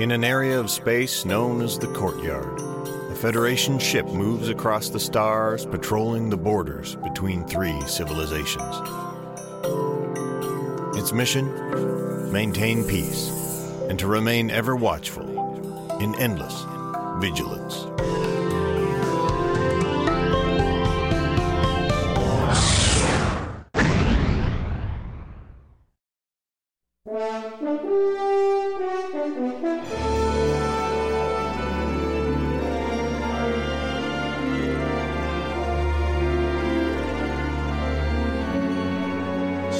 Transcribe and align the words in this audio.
In 0.00 0.12
an 0.12 0.24
area 0.24 0.58
of 0.58 0.70
space 0.70 1.26
known 1.26 1.60
as 1.60 1.78
the 1.78 1.86
Courtyard, 1.88 2.58
a 3.10 3.14
Federation 3.14 3.78
ship 3.78 4.06
moves 4.06 4.48
across 4.48 4.88
the 4.88 4.98
stars, 4.98 5.66
patrolling 5.66 6.30
the 6.30 6.38
borders 6.38 6.96
between 6.96 7.44
three 7.44 7.78
civilizations. 7.82 8.74
Its 10.96 11.12
mission? 11.12 12.32
Maintain 12.32 12.82
peace, 12.84 13.28
and 13.90 13.98
to 13.98 14.06
remain 14.06 14.50
ever 14.50 14.74
watchful, 14.74 15.29
in 16.00 16.14
endless 16.14 16.64
vigilance. 17.20 17.84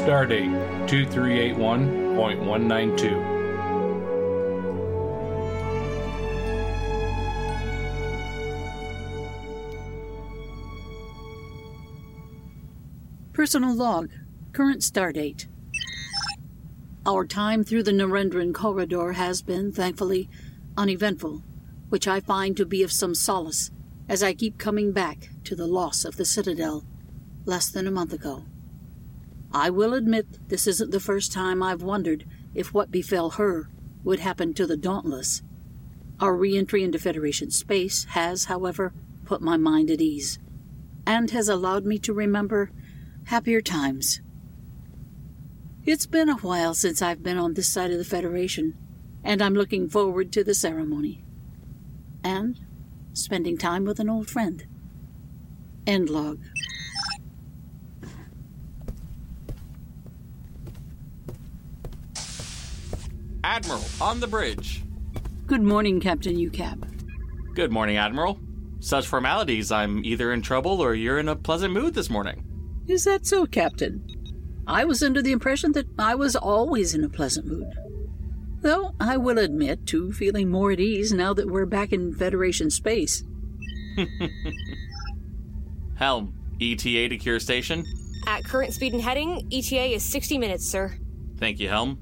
Stardate 0.01 0.53
2381.192. 0.87 3.30
Personal 13.51 13.75
log. 13.75 14.11
Current 14.53 14.81
stardate. 14.81 15.47
Our 17.05 17.27
time 17.27 17.65
through 17.65 17.83
the 17.83 17.91
Narendran 17.91 18.55
corridor 18.55 19.15
has 19.15 19.43
been, 19.43 19.73
thankfully, 19.73 20.31
uneventful, 20.77 21.43
which 21.89 22.07
I 22.07 22.21
find 22.21 22.57
to 22.57 22.65
be 22.65 22.85
of 22.85 22.93
some 22.93 23.13
solace 23.13 23.73
as 24.09 24.23
I 24.23 24.35
keep 24.35 24.57
coming 24.57 24.93
back 24.93 25.31
to 25.43 25.57
the 25.57 25.67
loss 25.67 26.05
of 26.05 26.15
the 26.15 26.25
Citadel 26.25 26.85
less 27.45 27.69
than 27.69 27.89
a 27.89 27.91
month 27.91 28.13
ago. 28.13 28.45
I 29.53 29.69
will 29.69 29.95
admit 29.95 30.49
this 30.49 30.69
isn't 30.69 30.93
the 30.93 31.01
first 31.01 31.33
time 31.33 31.61
I've 31.61 31.83
wondered 31.83 32.27
if 32.55 32.73
what 32.73 32.93
befell 32.93 33.31
her 33.31 33.69
would 34.05 34.21
happen 34.21 34.55
to 34.55 34.67
the 34.69 34.77
Dauntless. 34.77 35.43
Our 36.21 36.37
re 36.37 36.57
entry 36.57 36.85
into 36.85 37.01
Federation 37.01 37.51
space 37.51 38.05
has, 38.11 38.45
however, 38.45 38.93
put 39.25 39.43
my 39.43 39.57
mind 39.57 39.91
at 39.91 40.01
ease, 40.01 40.39
and 41.05 41.33
has 41.33 41.49
allowed 41.49 41.85
me 41.85 41.99
to 41.99 42.13
remember 42.13 42.71
happier 43.31 43.61
times. 43.61 44.21
It's 45.87 46.05
been 46.05 46.29
a 46.29 46.39
while 46.39 46.75
since 46.75 47.01
I've 47.01 47.23
been 47.23 47.39
on 47.39 47.55
this 47.55 47.73
side 47.73 47.93
of 47.93 47.99
the 47.99 48.05
Federation, 48.05 48.77
and 49.23 49.41
I'm 49.41 49.55
looking 49.55 49.89
forward 49.89 50.33
to 50.33 50.43
the 50.43 50.53
ceremony. 50.53 51.23
And 52.25 52.59
spending 53.13 53.57
time 53.57 53.85
with 53.85 54.01
an 54.01 54.11
old 54.11 54.29
friend. 54.29 54.67
End 55.87 56.11
log. 56.11 56.41
Admiral, 63.45 63.85
on 64.01 64.19
the 64.19 64.27
bridge. 64.27 64.83
Good 65.47 65.63
morning, 65.63 66.01
Captain 66.01 66.35
UCAP. 66.35 67.55
Good 67.55 67.71
morning, 67.71 67.97
Admiral. 67.97 68.41
Such 68.81 69.07
formalities, 69.07 69.71
I'm 69.71 70.05
either 70.05 70.33
in 70.33 70.43
trouble 70.43 70.81
or 70.81 70.95
you're 70.95 71.21
in 71.21 71.29
a 71.29 71.37
pleasant 71.37 71.73
mood 71.73 71.95
this 71.95 72.11
morning. 72.11 72.50
Is 72.91 73.05
that 73.05 73.25
so, 73.25 73.47
Captain? 73.47 74.05
I 74.67 74.85
was 74.85 75.01
under 75.01 75.23
the 75.23 75.31
impression 75.31 75.71
that 75.73 75.87
I 75.97 76.17
was 76.17 76.35
always 76.35 76.93
in 76.93 77.05
a 77.05 77.09
pleasant 77.09 77.47
mood. 77.47 77.73
Though 78.63 78.97
I 78.99 79.17
will 79.17 79.39
admit 79.39 79.87
to 79.87 80.13
feeling 80.13 80.51
more 80.51 80.73
at 80.73 80.81
ease 80.81 81.13
now 81.13 81.33
that 81.35 81.49
we're 81.49 81.67
back 81.67 81.93
in 81.93 82.13
Federation 82.13 82.69
space. 82.69 83.23
Helm, 85.95 86.35
ETA 86.61 87.11
to 87.11 87.17
Cure 87.17 87.39
Station. 87.39 87.85
At 88.27 88.43
current 88.43 88.75
speed 88.75 88.93
and 88.93 89.03
heading, 89.03 89.47
ETA 89.53 89.95
is 89.95 90.03
60 90.03 90.39
minutes, 90.39 90.69
sir. 90.69 90.99
Thank 91.39 91.61
you, 91.61 91.69
Helm. 91.69 91.97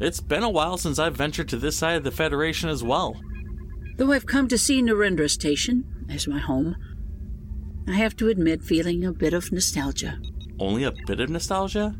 It's 0.00 0.20
been 0.20 0.44
a 0.44 0.50
while 0.50 0.78
since 0.78 0.98
I've 0.98 1.14
ventured 1.14 1.50
to 1.50 1.58
this 1.58 1.76
side 1.76 1.96
of 1.98 2.04
the 2.04 2.10
Federation 2.10 2.70
as 2.70 2.82
well. 2.82 3.20
Though 3.98 4.12
I've 4.12 4.24
come 4.24 4.48
to 4.48 4.56
see 4.56 4.80
Narendra 4.82 5.28
Station 5.28 6.06
as 6.08 6.26
my 6.26 6.38
home, 6.38 6.74
I 7.88 7.94
have 7.94 8.16
to 8.16 8.28
admit 8.28 8.62
feeling 8.62 9.04
a 9.04 9.12
bit 9.12 9.32
of 9.32 9.50
nostalgia. 9.50 10.20
Only 10.58 10.84
a 10.84 10.92
bit 11.06 11.20
of 11.20 11.30
nostalgia? 11.30 11.96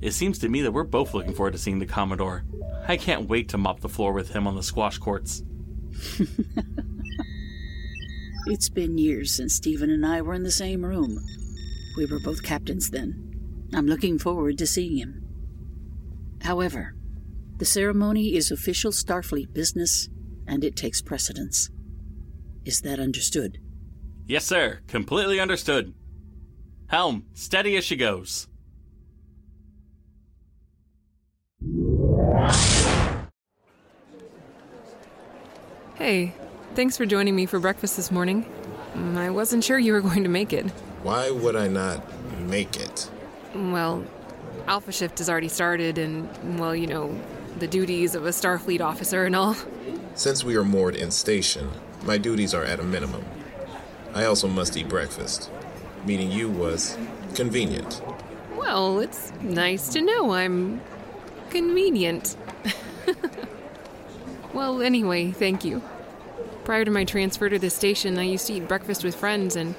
It 0.00 0.12
seems 0.12 0.38
to 0.40 0.48
me 0.48 0.62
that 0.62 0.72
we're 0.72 0.84
both 0.84 1.14
looking 1.14 1.32
forward 1.32 1.52
to 1.52 1.58
seeing 1.58 1.78
the 1.78 1.86
Commodore. 1.86 2.44
I 2.86 2.96
can't 2.96 3.28
wait 3.28 3.48
to 3.50 3.58
mop 3.58 3.80
the 3.80 3.88
floor 3.88 4.12
with 4.12 4.30
him 4.30 4.46
on 4.46 4.54
the 4.54 4.62
squash 4.62 4.98
courts. 4.98 5.42
It's 8.48 8.68
been 8.68 8.96
years 8.96 9.32
since 9.32 9.54
Stephen 9.54 9.90
and 9.90 10.06
I 10.06 10.22
were 10.22 10.32
in 10.32 10.44
the 10.44 10.52
same 10.52 10.84
room. 10.84 11.18
We 11.96 12.06
were 12.06 12.20
both 12.20 12.44
captains 12.44 12.90
then. 12.90 13.68
I'm 13.74 13.88
looking 13.88 14.20
forward 14.20 14.56
to 14.58 14.68
seeing 14.68 14.98
him. 14.98 15.26
However, 16.42 16.94
the 17.56 17.64
ceremony 17.64 18.36
is 18.36 18.52
official 18.52 18.92
Starfleet 18.92 19.52
business, 19.52 20.08
and 20.46 20.62
it 20.62 20.76
takes 20.76 21.02
precedence. 21.02 21.70
Is 22.64 22.82
that 22.82 23.00
understood? 23.00 23.58
Yes, 24.28 24.44
sir. 24.44 24.80
Completely 24.88 25.38
understood. 25.38 25.94
Helm, 26.88 27.26
steady 27.32 27.76
as 27.76 27.84
she 27.84 27.94
goes. 27.94 28.48
Hey, 35.94 36.34
thanks 36.74 36.96
for 36.96 37.06
joining 37.06 37.36
me 37.36 37.46
for 37.46 37.60
breakfast 37.60 37.96
this 37.96 38.10
morning. 38.10 38.44
Mm, 38.94 39.16
I 39.16 39.30
wasn't 39.30 39.62
sure 39.62 39.78
you 39.78 39.92
were 39.92 40.00
going 40.00 40.24
to 40.24 40.28
make 40.28 40.52
it. 40.52 40.66
Why 41.02 41.30
would 41.30 41.54
I 41.54 41.68
not 41.68 42.02
make 42.40 42.76
it? 42.76 43.08
Well, 43.54 44.04
Alpha 44.66 44.90
Shift 44.90 45.18
has 45.18 45.30
already 45.30 45.48
started, 45.48 45.98
and, 45.98 46.58
well, 46.58 46.74
you 46.74 46.88
know, 46.88 47.16
the 47.60 47.68
duties 47.68 48.16
of 48.16 48.26
a 48.26 48.30
Starfleet 48.30 48.80
officer 48.80 49.24
and 49.24 49.36
all. 49.36 49.56
Since 50.14 50.42
we 50.42 50.56
are 50.56 50.64
moored 50.64 50.96
in 50.96 51.12
station, 51.12 51.70
my 52.02 52.18
duties 52.18 52.54
are 52.54 52.64
at 52.64 52.80
a 52.80 52.84
minimum. 52.84 53.24
I 54.16 54.24
also 54.24 54.48
must 54.48 54.78
eat 54.78 54.88
breakfast. 54.88 55.50
Meeting 56.06 56.32
you 56.32 56.48
was 56.48 56.96
convenient. 57.34 58.00
Well, 58.54 59.00
it's 59.00 59.30
nice 59.42 59.90
to 59.90 60.00
know 60.00 60.32
I'm 60.32 60.80
convenient. 61.50 62.34
well, 64.54 64.80
anyway, 64.80 65.32
thank 65.32 65.66
you. 65.66 65.82
Prior 66.64 66.86
to 66.86 66.90
my 66.90 67.04
transfer 67.04 67.50
to 67.50 67.58
this 67.58 67.74
station, 67.74 68.18
I 68.18 68.22
used 68.22 68.46
to 68.46 68.54
eat 68.54 68.66
breakfast 68.66 69.04
with 69.04 69.14
friends, 69.14 69.54
and 69.54 69.74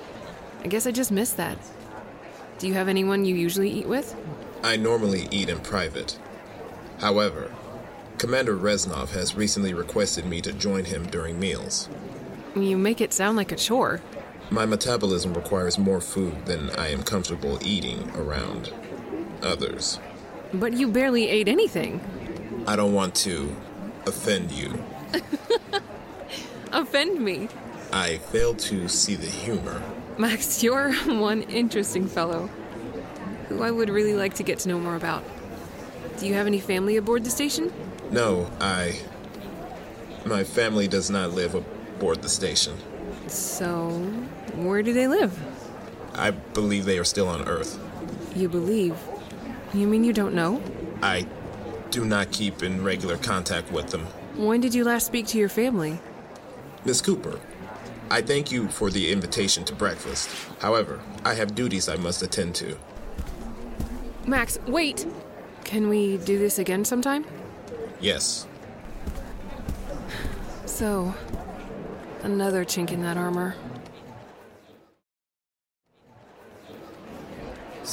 I 0.63 0.67
guess 0.67 0.85
I 0.85 0.91
just 0.91 1.11
missed 1.11 1.37
that. 1.37 1.57
Do 2.59 2.67
you 2.67 2.75
have 2.75 2.89
anyone 2.89 3.25
you 3.25 3.33
usually 3.33 3.71
eat 3.71 3.87
with? 3.87 4.15
I 4.61 4.77
normally 4.77 5.27
eat 5.31 5.49
in 5.49 5.61
private. 5.61 6.19
However, 6.99 7.51
Commander 8.19 8.55
Reznov 8.55 9.09
has 9.13 9.35
recently 9.35 9.73
requested 9.73 10.27
me 10.27 10.41
to 10.41 10.53
join 10.53 10.85
him 10.85 11.07
during 11.07 11.39
meals. 11.39 11.89
You 12.55 12.77
make 12.77 13.01
it 13.01 13.13
sound 13.13 13.35
like 13.35 13.51
a 13.51 13.55
chore. 13.55 13.99
My 14.49 14.65
metabolism 14.65 15.33
requires 15.33 15.77
more 15.77 15.99
food 15.99 16.45
than 16.45 16.69
I 16.71 16.89
am 16.89 17.03
comfortable 17.03 17.59
eating 17.61 18.09
around 18.15 18.73
others. 19.43 19.99
But 20.53 20.73
you 20.73 20.87
barely 20.87 21.27
ate 21.27 21.47
anything. 21.47 21.99
I 22.65 22.75
don't 22.75 22.93
want 22.93 23.13
to 23.15 23.55
offend 24.05 24.51
you. 24.51 24.83
Offend 26.71 27.19
me. 27.19 27.49
I 27.93 28.17
fail 28.17 28.53
to 28.55 28.87
see 28.87 29.15
the 29.15 29.25
humor. 29.25 29.81
Max, 30.17 30.61
you're 30.63 30.93
one 31.05 31.43
interesting 31.43 32.07
fellow 32.07 32.47
who 33.47 33.63
I 33.63 33.71
would 33.71 33.89
really 33.89 34.13
like 34.13 34.33
to 34.35 34.43
get 34.43 34.59
to 34.59 34.69
know 34.69 34.79
more 34.79 34.95
about. 34.95 35.23
Do 36.17 36.27
you 36.27 36.33
have 36.33 36.47
any 36.47 36.59
family 36.59 36.97
aboard 36.97 37.23
the 37.23 37.29
station? 37.29 37.71
No, 38.11 38.49
I. 38.59 38.99
My 40.25 40.43
family 40.43 40.87
does 40.87 41.09
not 41.09 41.31
live 41.31 41.55
aboard 41.55 42.21
the 42.21 42.29
station. 42.29 42.77
So, 43.27 43.89
where 44.65 44.81
do 44.83 44.93
they 44.93 45.07
live? 45.07 45.37
I 46.13 46.31
believe 46.31 46.85
they 46.85 46.97
are 46.97 47.03
still 47.03 47.27
on 47.27 47.47
Earth. 47.47 47.79
You 48.35 48.49
believe? 48.49 48.97
You 49.73 49.87
mean 49.87 50.03
you 50.03 50.13
don't 50.13 50.33
know? 50.33 50.61
I 51.01 51.27
do 51.91 52.05
not 52.05 52.31
keep 52.31 52.63
in 52.63 52.83
regular 52.83 53.17
contact 53.17 53.71
with 53.71 53.89
them. 53.89 54.01
When 54.35 54.61
did 54.61 54.73
you 54.73 54.83
last 54.83 55.07
speak 55.07 55.27
to 55.27 55.37
your 55.37 55.49
family? 55.49 55.99
Miss 56.85 57.01
Cooper, 57.01 57.39
I 58.09 58.21
thank 58.21 58.51
you 58.51 58.67
for 58.67 58.89
the 58.89 59.11
invitation 59.11 59.63
to 59.65 59.75
breakfast. 59.75 60.29
However, 60.59 61.01
I 61.25 61.33
have 61.33 61.55
duties 61.55 61.89
I 61.89 61.95
must 61.97 62.21
attend 62.21 62.55
to. 62.55 62.77
Max, 64.25 64.59
wait! 64.67 65.05
Can 65.63 65.89
we 65.89 66.17
do 66.17 66.39
this 66.39 66.59
again 66.59 66.85
sometime? 66.85 67.25
Yes, 67.99 68.47
So, 70.65 71.15
another 72.21 72.63
chink 72.63 72.91
in 72.91 73.01
that 73.01 73.17
armor. 73.17 73.55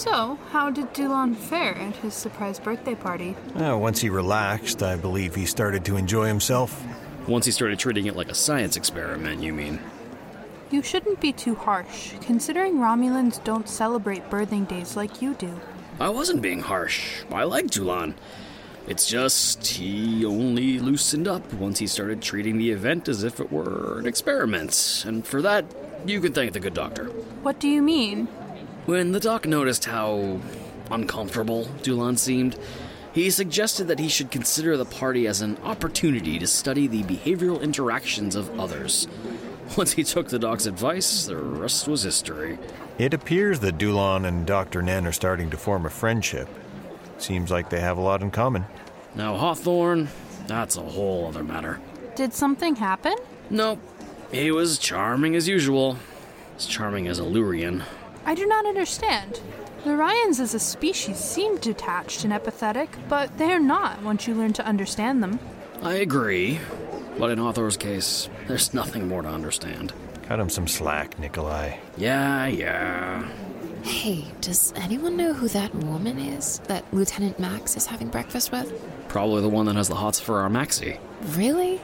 So, 0.04 0.38
how 0.50 0.68
did 0.68 0.92
Dulon 0.92 1.34
fare 1.34 1.74
at 1.78 1.96
his 1.96 2.12
surprise 2.12 2.60
birthday 2.60 2.94
party? 2.94 3.34
Uh, 3.56 3.78
once 3.78 4.02
he 4.02 4.10
relaxed, 4.10 4.82
I 4.82 4.96
believe 4.96 5.34
he 5.34 5.46
started 5.46 5.82
to 5.86 5.96
enjoy 5.96 6.26
himself. 6.26 6.84
Once 7.26 7.46
he 7.46 7.52
started 7.52 7.78
treating 7.78 8.04
it 8.04 8.14
like 8.14 8.28
a 8.28 8.34
science 8.34 8.76
experiment, 8.76 9.42
you 9.42 9.54
mean? 9.54 9.80
You 10.70 10.82
shouldn't 10.82 11.20
be 11.20 11.32
too 11.32 11.54
harsh, 11.54 12.12
considering 12.20 12.74
Romulans 12.74 13.42
don't 13.44 13.66
celebrate 13.66 14.28
birthing 14.28 14.68
days 14.68 14.94
like 14.94 15.22
you 15.22 15.32
do. 15.32 15.58
I 15.98 16.10
wasn't 16.10 16.42
being 16.42 16.60
harsh. 16.60 17.22
I 17.32 17.44
like 17.44 17.68
Dulon. 17.68 18.12
It's 18.86 19.06
just 19.06 19.66
he 19.66 20.26
only 20.26 20.80
loosened 20.80 21.26
up 21.26 21.50
once 21.54 21.78
he 21.78 21.86
started 21.86 22.20
treating 22.20 22.58
the 22.58 22.72
event 22.72 23.08
as 23.08 23.24
if 23.24 23.40
it 23.40 23.50
were 23.50 24.00
an 24.00 24.06
experiment. 24.06 25.04
And 25.06 25.26
for 25.26 25.40
that, 25.40 25.64
you 26.04 26.20
can 26.20 26.34
thank 26.34 26.52
the 26.52 26.60
good 26.60 26.74
doctor. 26.74 27.06
What 27.42 27.58
do 27.58 27.68
you 27.68 27.80
mean? 27.80 28.28
When 28.86 29.12
the 29.12 29.20
doc 29.20 29.46
noticed 29.46 29.86
how 29.86 30.40
uncomfortable 30.90 31.64
Dulon 31.82 32.18
seemed, 32.18 32.58
he 33.14 33.30
suggested 33.30 33.88
that 33.88 33.98
he 33.98 34.08
should 34.08 34.30
consider 34.30 34.76
the 34.76 34.84
party 34.84 35.26
as 35.26 35.40
an 35.40 35.56
opportunity 35.64 36.38
to 36.38 36.46
study 36.46 36.86
the 36.86 37.02
behavioral 37.04 37.62
interactions 37.62 38.34
of 38.34 38.60
others. 38.60 39.08
Once 39.78 39.92
he 39.92 40.04
took 40.04 40.28
the 40.28 40.38
doc's 40.38 40.66
advice, 40.66 41.24
the 41.26 41.36
rest 41.36 41.88
was 41.88 42.02
history. 42.02 42.58
It 42.98 43.14
appears 43.14 43.60
that 43.60 43.78
Dulon 43.78 44.26
and 44.26 44.46
Dr. 44.46 44.82
Nen 44.82 45.06
are 45.06 45.12
starting 45.12 45.48
to 45.50 45.56
form 45.56 45.86
a 45.86 45.90
friendship. 45.90 46.48
Seems 47.16 47.50
like 47.50 47.70
they 47.70 47.80
have 47.80 47.96
a 47.96 48.02
lot 48.02 48.20
in 48.20 48.30
common. 48.30 48.66
Now, 49.14 49.36
Hawthorne, 49.36 50.08
that's 50.46 50.76
a 50.76 50.82
whole 50.82 51.26
other 51.26 51.42
matter. 51.42 51.80
Did 52.16 52.34
something 52.34 52.76
happen? 52.76 53.14
Nope. 53.48 53.80
He 54.30 54.50
was 54.50 54.78
charming 54.78 55.36
as 55.36 55.48
usual. 55.48 55.96
As 56.56 56.66
charming 56.66 57.08
as 57.08 57.18
a 57.18 57.22
Lurian. 57.22 57.82
I 58.24 58.34
do 58.34 58.46
not 58.46 58.66
understand. 58.66 59.40
The 59.84 59.90
Lurians 59.90 60.40
as 60.40 60.54
a 60.54 60.58
species 60.58 61.18
seem 61.18 61.58
detached 61.58 62.24
and 62.24 62.32
apathetic, 62.32 62.90
but 63.08 63.36
they 63.36 63.52
are 63.52 63.60
not 63.60 64.02
once 64.02 64.26
you 64.26 64.34
learn 64.34 64.54
to 64.54 64.66
understand 64.66 65.22
them. 65.22 65.38
I 65.82 65.94
agree. 65.94 66.58
But 67.18 67.30
in 67.30 67.38
Hawthorne's 67.38 67.76
case, 67.76 68.28
there's 68.48 68.72
nothing 68.72 69.06
more 69.06 69.22
to 69.22 69.28
understand. 69.28 69.92
Cut 70.22 70.40
him 70.40 70.48
some 70.48 70.66
slack, 70.66 71.18
Nikolai. 71.18 71.76
Yeah, 71.98 72.46
yeah. 72.46 73.28
Hey, 73.82 74.24
does 74.40 74.72
anyone 74.76 75.18
know 75.18 75.34
who 75.34 75.48
that 75.48 75.74
woman 75.74 76.18
is 76.18 76.60
that 76.60 76.84
Lieutenant 76.94 77.38
Max 77.38 77.76
is 77.76 77.84
having 77.86 78.08
breakfast 78.08 78.50
with? 78.50 78.72
Probably 79.08 79.42
the 79.42 79.50
one 79.50 79.66
that 79.66 79.76
has 79.76 79.88
the 79.88 79.94
hots 79.94 80.18
for 80.18 80.40
our 80.40 80.48
Maxie. 80.48 80.98
Really? 81.36 81.78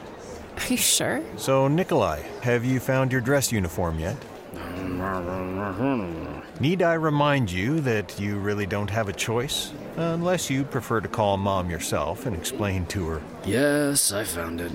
Are 0.57 0.67
you 0.69 0.79
sure? 0.79 1.23
So, 1.37 1.69
Nikolai, 1.69 2.23
have 2.43 2.65
you 2.65 2.81
found 2.81 3.13
your 3.13 3.21
dress 3.21 3.53
uniform 3.53 3.99
yet? 3.99 4.17
Need 6.61 6.83
I 6.83 6.93
remind 6.93 7.51
you 7.51 7.81
that 7.81 8.21
you 8.21 8.37
really 8.37 8.67
don't 8.67 8.91
have 8.91 9.09
a 9.09 9.15
choice? 9.15 9.73
Unless 9.97 10.51
you 10.51 10.63
prefer 10.65 11.01
to 11.01 11.09
call 11.09 11.39
Mom 11.39 11.71
yourself 11.71 12.27
and 12.27 12.37
explain 12.37 12.85
to 12.87 13.07
her. 13.09 13.23
Yes, 13.47 14.13
I 14.13 14.25
found 14.25 14.61
it. 14.61 14.73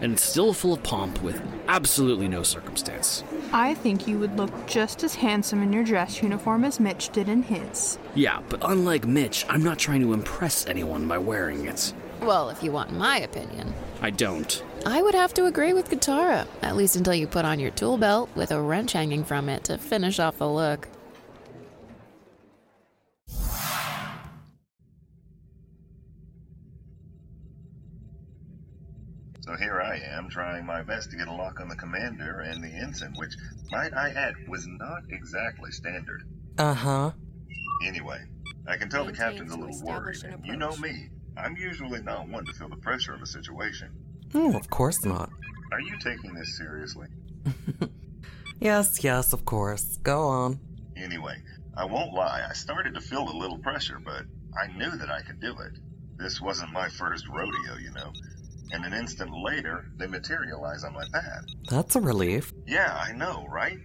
And 0.00 0.12
it's 0.12 0.22
still 0.22 0.52
full 0.52 0.74
of 0.74 0.82
pomp 0.84 1.20
with 1.20 1.42
absolutely 1.66 2.28
no 2.28 2.44
circumstance. 2.44 3.24
I 3.52 3.74
think 3.74 4.06
you 4.06 4.20
would 4.20 4.36
look 4.36 4.68
just 4.68 5.02
as 5.02 5.16
handsome 5.16 5.64
in 5.64 5.72
your 5.72 5.82
dress 5.82 6.22
uniform 6.22 6.64
as 6.64 6.78
Mitch 6.78 7.08
did 7.08 7.28
in 7.28 7.42
his. 7.42 7.98
Yeah, 8.14 8.40
but 8.48 8.60
unlike 8.62 9.04
Mitch, 9.04 9.44
I'm 9.48 9.64
not 9.64 9.80
trying 9.80 10.02
to 10.02 10.12
impress 10.12 10.68
anyone 10.68 11.08
by 11.08 11.18
wearing 11.18 11.66
it. 11.66 11.92
Well, 12.22 12.50
if 12.50 12.62
you 12.62 12.70
want 12.70 12.92
my 12.92 13.18
opinion, 13.18 13.74
I 14.00 14.10
don't. 14.10 14.62
I 14.86 15.02
would 15.02 15.14
have 15.14 15.34
to 15.34 15.46
agree 15.46 15.72
with 15.72 15.90
Katara, 15.90 16.46
at 16.62 16.76
least 16.76 16.94
until 16.94 17.14
you 17.14 17.26
put 17.26 17.44
on 17.44 17.58
your 17.58 17.72
tool 17.72 17.96
belt 17.98 18.30
with 18.36 18.52
a 18.52 18.62
wrench 18.62 18.92
hanging 18.92 19.24
from 19.24 19.48
it 19.48 19.64
to 19.64 19.76
finish 19.76 20.20
off 20.20 20.38
the 20.38 20.48
look. 20.48 20.86
So 29.40 29.56
here 29.58 29.80
I 29.80 30.00
am, 30.16 30.30
trying 30.30 30.64
my 30.64 30.82
best 30.82 31.10
to 31.10 31.16
get 31.16 31.26
a 31.26 31.32
lock 31.32 31.58
on 31.58 31.68
the 31.68 31.74
commander 31.74 32.38
and 32.40 32.62
the 32.62 32.68
ensign, 32.68 33.14
which, 33.16 33.34
might 33.72 33.92
I 33.94 34.10
add, 34.10 34.34
was 34.48 34.64
not 34.68 35.02
exactly 35.10 35.72
standard. 35.72 36.22
Uh 36.56 36.74
huh. 36.74 37.10
Anyway, 37.84 38.20
I 38.68 38.76
can 38.76 38.88
tell 38.88 39.04
the 39.04 39.12
captain's 39.12 39.52
a 39.52 39.56
little 39.56 39.80
worried, 39.82 40.22
an 40.22 40.34
and 40.34 40.46
you 40.46 40.54
know 40.56 40.76
me. 40.76 41.08
I'm 41.36 41.56
usually 41.56 42.02
not 42.02 42.28
one 42.28 42.44
to 42.44 42.52
feel 42.52 42.68
the 42.68 42.76
pressure 42.76 43.14
of 43.14 43.22
a 43.22 43.26
situation. 43.26 43.90
Oh, 44.34 44.56
of 44.56 44.68
course 44.70 45.04
not. 45.04 45.30
Are 45.72 45.80
you 45.80 45.98
taking 45.98 46.34
this 46.34 46.56
seriously? 46.56 47.08
Yes, 48.62 49.02
yes, 49.02 49.32
of 49.32 49.44
course. 49.44 49.98
Go 50.04 50.28
on. 50.28 50.60
Anyway, 50.96 51.34
I 51.76 51.84
won't 51.84 52.12
lie, 52.12 52.46
I 52.48 52.52
started 52.52 52.94
to 52.94 53.00
feel 53.00 53.28
a 53.28 53.36
little 53.36 53.58
pressure, 53.58 53.98
but 53.98 54.22
I 54.56 54.68
knew 54.68 54.88
that 54.98 55.10
I 55.10 55.20
could 55.22 55.40
do 55.40 55.58
it. 55.58 55.72
This 56.16 56.40
wasn't 56.40 56.72
my 56.72 56.88
first 56.88 57.26
rodeo, 57.26 57.76
you 57.82 57.90
know. 57.90 58.12
And 58.70 58.84
an 58.84 58.92
instant 58.92 59.32
later, 59.32 59.86
they 59.96 60.06
materialize 60.06 60.84
on 60.84 60.92
my 60.94 61.02
pad. 61.12 61.46
That's 61.68 61.96
a 61.96 62.00
relief. 62.00 62.52
Yeah, 62.64 62.96
I 62.96 63.10
know, 63.14 63.44
right? 63.50 63.80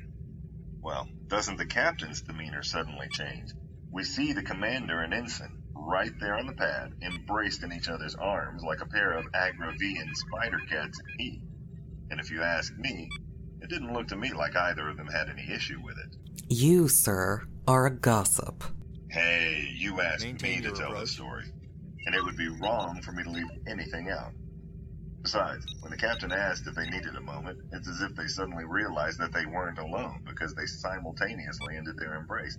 Well, 0.80 1.08
doesn't 1.26 1.58
the 1.58 1.66
captain's 1.66 2.22
demeanor 2.22 2.62
suddenly 2.62 3.08
change? 3.10 3.54
We 3.92 4.04
see 4.04 4.34
the 4.34 4.44
commander 4.44 5.00
and 5.00 5.12
ensign 5.12 5.64
right 5.88 6.12
there 6.20 6.36
on 6.36 6.46
the 6.46 6.54
pad, 6.54 6.94
embraced 7.02 7.64
in 7.64 7.72
each 7.72 7.88
other's 7.88 8.16
arms 8.16 8.62
like 8.62 8.82
a 8.82 8.86
pair 8.86 9.14
of 9.14 9.26
Agravian 9.32 10.14
spider 10.14 10.60
cats 10.70 11.00
in 11.00 11.26
heat. 11.26 11.42
And 12.12 12.20
if 12.20 12.30
you 12.30 12.42
ask 12.44 12.76
me, 12.78 13.10
it 13.62 13.70
didn't 13.70 13.94
look 13.94 14.10
to 14.10 14.18
me 14.18 14.34
like 14.34 14.56
either 14.56 14.90
of 14.90 14.98
them 14.98 15.08
had 15.08 15.30
any 15.30 15.50
issue 15.50 15.82
with 15.82 15.98
it. 15.98 16.16
You, 16.50 16.90
sir, 16.90 17.48
are 17.68 17.86
a 17.86 17.92
gossip. 17.92 18.64
Hey, 19.10 19.74
you 19.78 20.02
asked 20.02 20.26
Maintain 20.26 20.58
me 20.58 20.62
to 20.64 20.68
your 20.68 20.76
tell 20.76 21.00
the 21.00 21.08
story, 21.08 21.46
and 22.06 22.14
it 22.14 22.24
would 22.24 22.38
be 22.38 22.50
wrong 22.50 23.02
for 23.02 23.14
me 23.14 23.24
to 23.24 23.30
leave 23.30 23.48
anything 23.68 24.10
out. 24.10 24.34
Besides, 25.22 25.66
when 25.82 25.92
the 25.92 25.98
captain 25.98 26.32
asked 26.32 26.68
if 26.68 26.76
they 26.76 26.90
needed 26.90 27.16
a 27.16 27.22
moment, 27.22 27.60
it's 27.72 27.88
as 27.88 28.02
if 28.02 28.16
they 28.16 28.28
suddenly 28.28 28.66
realized 28.66 29.20
that 29.20 29.34
they 29.34 29.46
weren't 29.46 29.80
alone 29.80 30.24
because 30.26 30.54
they 30.54 30.66
simultaneously 30.66 31.76
ended 31.76 31.98
their 31.98 32.16
embrace. 32.16 32.58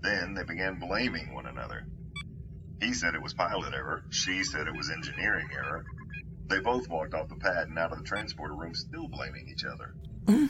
Then 0.00 0.34
they 0.34 0.42
began 0.42 0.78
blaming 0.78 1.32
one 1.32 1.46
another. 1.46 1.86
He 2.82 2.92
said 2.92 3.14
it 3.14 3.22
was 3.22 3.32
pilot 3.32 3.74
error, 3.74 4.02
she 4.10 4.42
said 4.42 4.66
it 4.66 4.76
was 4.76 4.90
engineering 4.90 5.48
error. 5.54 5.84
They 6.48 6.58
both 6.58 6.88
walked 6.88 7.14
off 7.14 7.28
the 7.28 7.36
pad 7.36 7.68
and 7.68 7.78
out 7.78 7.92
of 7.92 7.98
the 7.98 8.04
transporter 8.04 8.54
room 8.54 8.74
still 8.74 9.06
blaming 9.06 9.48
each 9.48 9.64
other. 9.64 9.94
Hmm. 10.26 10.46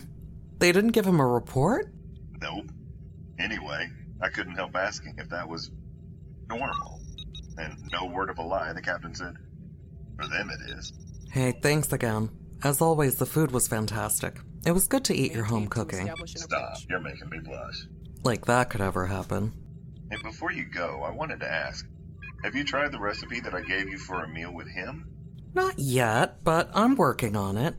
They 0.59 0.73
didn't 0.73 0.93
give 0.93 1.07
him 1.07 1.21
a 1.21 1.27
report? 1.27 1.93
Nope. 2.41 2.71
Anyway, 3.39 3.87
I 4.23 4.31
couldn't 4.31 4.55
help 4.55 4.75
asking 4.75 5.17
if 5.19 5.29
that 5.29 5.47
was 5.47 5.71
normal. 6.49 7.01
And 7.59 7.77
no 7.93 8.07
word 8.07 8.31
of 8.31 8.39
a 8.39 8.43
lie, 8.43 8.73
the 8.73 8.81
captain 8.81 9.15
said, 9.15 9.35
For 10.17 10.27
them 10.27 10.49
it 10.51 10.71
is. 10.71 10.93
Hey, 11.31 11.53
thanks 11.53 11.93
again. 11.93 12.31
As 12.65 12.81
always, 12.81 13.17
the 13.17 13.27
food 13.27 13.51
was 13.51 13.69
fantastic. 13.69 14.41
It 14.65 14.73
was 14.73 14.89
good 14.89 15.05
to 15.05 15.15
eat 15.15 15.33
your 15.33 15.45
home 15.45 15.67
cooking. 15.67 16.11
Stop, 16.27 16.79
you're 16.89 17.01
making 17.01 17.29
me 17.29 17.41
blush. 17.41 17.87
Like 18.25 18.47
that 18.47 18.71
could 18.71 18.81
ever 18.81 19.07
happen. 19.07 19.53
And 20.11 20.23
before 20.23 20.53
you 20.53 20.65
go, 20.65 21.03
I 21.03 21.11
wanted 21.11 21.41
to 21.41 21.51
ask 21.51 21.87
Have 22.45 22.57
you 22.57 22.65
tried 22.65 22.93
the 22.93 22.99
recipe 22.99 23.41
that 23.41 23.55
I 23.55 23.63
gave 23.63 23.89
you 23.89 23.99
for 23.99 24.25
a 24.25 24.29
meal 24.29 24.53
with 24.53 24.69
him? 24.69 25.09
Not 25.55 25.79
yet, 25.79 26.43
but 26.43 26.71
I'm 26.75 26.97
working 26.97 27.37
on 27.37 27.57
it. 27.57 27.77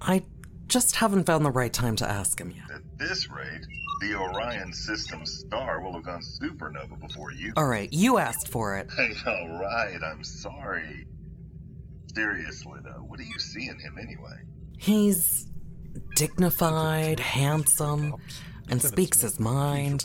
I 0.00 0.24
just 0.68 0.96
haven't 0.96 1.24
found 1.24 1.44
the 1.44 1.50
right 1.50 1.72
time 1.72 1.96
to 1.96 2.08
ask 2.08 2.40
him 2.40 2.50
yet. 2.50 2.70
At 2.72 2.98
this 2.98 3.28
rate, 3.30 3.66
the 4.00 4.14
Orion 4.14 4.72
system 4.72 5.24
star 5.24 5.80
will 5.80 5.94
have 5.94 6.04
gone 6.04 6.20
supernova 6.20 7.00
before 7.00 7.32
you. 7.32 7.52
Alright, 7.56 7.92
you 7.92 8.18
asked 8.18 8.48
for 8.48 8.76
it. 8.76 8.88
Hey, 8.96 9.12
alright, 9.26 10.02
I'm 10.02 10.22
sorry. 10.22 11.06
Seriously, 12.14 12.80
though, 12.84 13.04
what 13.06 13.18
do 13.18 13.24
you 13.24 13.38
see 13.38 13.68
in 13.68 13.78
him 13.78 13.98
anyway? 13.98 14.38
He's 14.78 15.46
dignified, 16.14 17.20
handsome, 17.20 18.16
and 18.68 18.80
speaks 18.82 19.22
his 19.22 19.40
mind. 19.40 20.04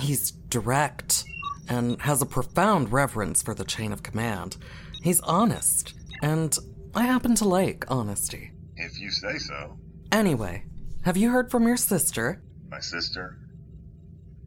He's 0.00 0.30
direct 0.30 1.24
and 1.68 2.00
has 2.02 2.22
a 2.22 2.26
profound 2.26 2.92
reverence 2.92 3.42
for 3.42 3.54
the 3.54 3.64
chain 3.64 3.92
of 3.92 4.02
command. 4.02 4.56
He's 5.02 5.20
honest, 5.20 5.94
and 6.22 6.56
I 6.94 7.02
happen 7.04 7.34
to 7.36 7.48
like 7.48 7.84
honesty. 7.88 8.52
If 8.76 9.00
you 9.00 9.10
say 9.10 9.38
so. 9.38 9.78
Anyway, 10.10 10.64
have 11.04 11.16
you 11.16 11.30
heard 11.30 11.50
from 11.50 11.66
your 11.66 11.76
sister? 11.76 12.42
My 12.70 12.80
sister? 12.80 13.38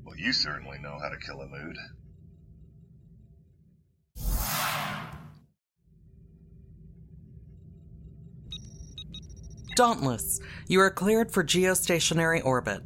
Well, 0.05 0.15
you 0.17 0.31
certainly 0.33 0.77
know 0.79 0.97
how 1.01 1.09
to 1.09 1.17
kill 1.17 1.41
a 1.41 1.47
mood. 1.47 1.77
Dauntless, 9.75 10.39
you 10.69 10.79
are 10.79 10.89
cleared 10.89 11.31
for 11.31 11.43
geostationary 11.43 12.43
orbit. 12.45 12.81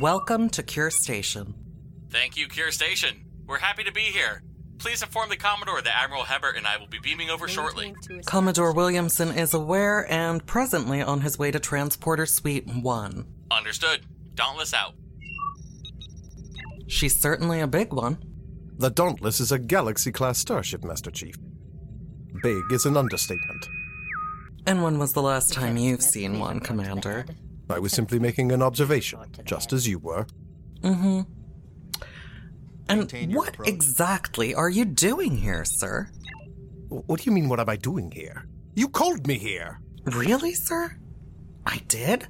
Welcome 0.00 0.48
to 0.50 0.62
Cure 0.62 0.90
Station. 0.90 1.54
Thank 2.10 2.36
you, 2.36 2.46
Cure 2.46 2.70
Station. 2.70 3.24
We're 3.52 3.58
happy 3.58 3.84
to 3.84 3.92
be 3.92 4.00
here. 4.00 4.42
Please 4.78 5.02
inform 5.02 5.28
the 5.28 5.36
Commodore 5.36 5.82
that 5.82 5.94
Admiral 5.94 6.22
Hebert 6.24 6.56
and 6.56 6.66
I 6.66 6.78
will 6.78 6.86
be 6.86 6.98
beaming 7.00 7.28
over 7.28 7.46
shortly. 7.46 7.94
Commodore 8.24 8.72
Williamson 8.72 9.28
is 9.28 9.52
aware 9.52 10.10
and 10.10 10.44
presently 10.46 11.02
on 11.02 11.20
his 11.20 11.38
way 11.38 11.50
to 11.50 11.60
Transporter 11.60 12.24
Suite 12.24 12.66
1. 12.66 13.26
Understood. 13.50 14.06
Dauntless 14.34 14.72
out. 14.72 14.94
She's 16.86 17.14
certainly 17.14 17.60
a 17.60 17.66
big 17.66 17.92
one. 17.92 18.24
The 18.78 18.88
Dauntless 18.88 19.38
is 19.38 19.52
a 19.52 19.58
Galaxy 19.58 20.12
class 20.12 20.38
starship, 20.38 20.82
Master 20.82 21.10
Chief. 21.10 21.36
Big 22.42 22.62
is 22.70 22.86
an 22.86 22.96
understatement. 22.96 23.68
And 24.66 24.82
when 24.82 24.98
was 24.98 25.12
the 25.12 25.20
last 25.20 25.52
time 25.52 25.76
you've 25.76 26.02
seen 26.02 26.38
one, 26.38 26.58
Commander? 26.58 27.26
I 27.68 27.80
was 27.80 27.92
simply 27.92 28.18
making 28.18 28.50
an 28.50 28.62
observation, 28.62 29.20
just 29.44 29.74
as 29.74 29.86
you 29.86 29.98
were. 29.98 30.26
Mm 30.80 30.96
hmm. 30.96 31.41
And 32.92 33.34
what 33.34 33.56
exactly 33.64 34.54
are 34.54 34.68
you 34.68 34.84
doing 34.84 35.36
here, 35.36 35.64
sir? 35.64 36.10
What 36.88 37.20
do 37.20 37.24
you 37.24 37.32
mean, 37.32 37.48
what 37.48 37.60
am 37.60 37.68
I 37.68 37.76
doing 37.76 38.10
here? 38.10 38.46
You 38.74 38.88
called 38.88 39.26
me 39.26 39.38
here! 39.38 39.80
Really, 40.04 40.54
sir? 40.54 40.96
I 41.64 41.78
did? 41.88 42.26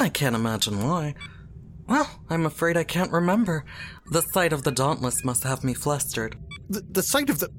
I 0.00 0.08
can't 0.08 0.36
imagine 0.36 0.82
why. 0.82 1.14
Well, 1.86 2.08
I'm 2.30 2.46
afraid 2.46 2.76
I 2.76 2.84
can't 2.84 3.12
remember. 3.12 3.64
The 4.10 4.22
sight 4.22 4.52
of 4.52 4.62
the 4.62 4.70
Dauntless 4.70 5.24
must 5.24 5.42
have 5.42 5.64
me 5.64 5.74
flustered. 5.74 6.36
The, 6.70 6.82
the 6.90 7.02
sight 7.02 7.28
of 7.28 7.40
the. 7.40 7.50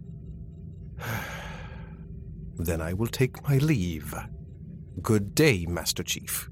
then 2.57 2.81
I 2.81 2.93
will 2.93 3.07
take 3.07 3.47
my 3.47 3.57
leave. 3.57 4.15
Good 5.01 5.35
day, 5.35 5.65
Master 5.67 6.01
Chief. 6.01 6.49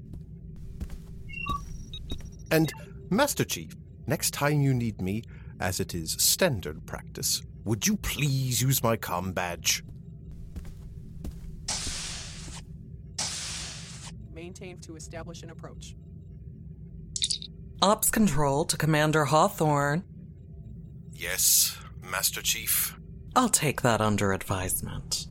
And, 2.50 2.72
Master 3.10 3.44
Chief, 3.44 3.74
next 4.06 4.32
time 4.32 4.60
you 4.60 4.72
need 4.72 5.00
me, 5.00 5.24
as 5.64 5.80
it 5.80 5.94
is 5.94 6.12
standard 6.18 6.84
practice, 6.84 7.40
would 7.64 7.86
you 7.86 7.96
please 7.96 8.60
use 8.60 8.82
my 8.82 8.96
com 8.96 9.32
badge? 9.32 9.82
Maintain 14.34 14.78
to 14.80 14.94
establish 14.94 15.42
an 15.42 15.48
approach. 15.48 15.96
Ops 17.80 18.10
Control 18.10 18.66
to 18.66 18.76
Commander 18.76 19.24
Hawthorne. 19.24 20.04
Yes, 21.12 21.78
Master 22.02 22.42
Chief. 22.42 22.98
I'll 23.34 23.48
take 23.48 23.80
that 23.80 24.02
under 24.02 24.34
advisement. 24.34 25.26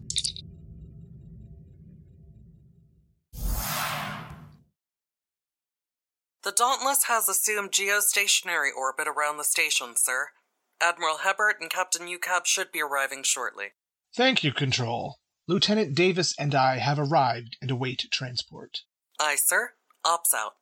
The 6.44 6.52
Dauntless 6.52 7.06
has 7.06 7.30
assumed 7.30 7.72
geostationary 7.72 8.70
orbit 8.76 9.08
around 9.08 9.38
the 9.38 9.46
station, 9.46 9.96
sir. 9.96 10.28
Admiral 10.82 11.20
Hebert 11.20 11.62
and 11.62 11.70
Captain 11.70 12.08
UCAB 12.08 12.46
should 12.46 12.70
be 12.70 12.82
arriving 12.82 13.24
shortly. 13.24 13.68
Thank 14.14 14.44
you, 14.44 14.52
Control. 14.52 15.20
Lieutenant 15.48 15.96
Davis 15.96 16.36
and 16.38 16.54
I 16.54 16.80
have 16.80 17.00
arrived 17.00 17.56
and 17.62 17.72
await 17.72 18.08
transport. 18.12 18.82
Aye, 19.22 19.38
sir. 19.38 19.72
Ops 20.04 20.34
out. 20.34 20.56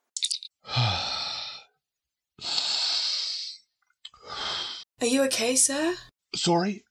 Are 5.02 5.08
you 5.08 5.24
okay, 5.24 5.56
sir? 5.56 5.96
Sorry? 6.36 6.84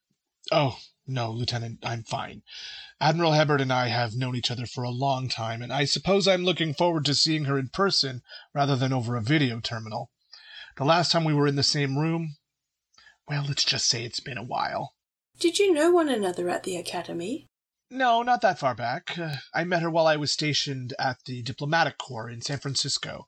Oh, 0.51 0.79
no, 1.07 1.31
Lieutenant, 1.31 1.79
I'm 1.85 2.03
fine. 2.03 2.43
Admiral 3.01 3.33
Hebert 3.33 3.63
and 3.63 3.73
I 3.73 3.89
have 3.89 4.15
known 4.15 4.37
each 4.37 4.51
other 4.51 4.67
for 4.67 4.85
a 4.85 4.91
long 4.91 5.29
time, 5.29 5.63
and 5.63 5.73
I 5.73 5.87
suppose 5.87 6.29
I'm 6.29 6.45
looking 6.45 6.75
forward 6.75 7.07
to 7.07 7.15
seeing 7.15 7.45
her 7.45 7.59
in 7.59 7.69
person 7.69 8.21
rather 8.55 8.77
than 8.77 8.93
over 8.93 9.17
a 9.17 9.23
video 9.23 9.59
terminal. 9.61 10.11
The 10.77 10.85
last 10.85 11.11
time 11.11 11.25
we 11.25 11.33
were 11.33 11.47
in 11.47 11.57
the 11.57 11.63
same 11.63 11.97
room, 11.97 12.37
well, 13.27 13.45
let's 13.49 13.65
just 13.65 13.89
say 13.89 14.05
it's 14.05 14.21
been 14.21 14.37
a 14.37 14.45
while. 14.45 14.95
Did 15.39 15.59
you 15.59 15.73
know 15.73 15.91
one 15.91 16.11
another 16.11 16.51
at 16.51 16.65
the 16.65 16.77
academy? 16.77 17.47
No, 17.91 18.23
not 18.23 18.43
that 18.43 18.59
far 18.59 18.75
back. 18.75 19.19
Uh, 19.19 19.37
I 19.55 19.65
met 19.65 19.83
her 19.83 19.91
while 19.91 20.07
I 20.07 20.17
was 20.17 20.31
stationed 20.31 20.93
at 20.99 21.17
the 21.25 21.43
Diplomatic 21.43 21.97
Corps 21.97 22.29
in 22.29 22.43
San 22.43 22.59
Francisco. 22.59 23.25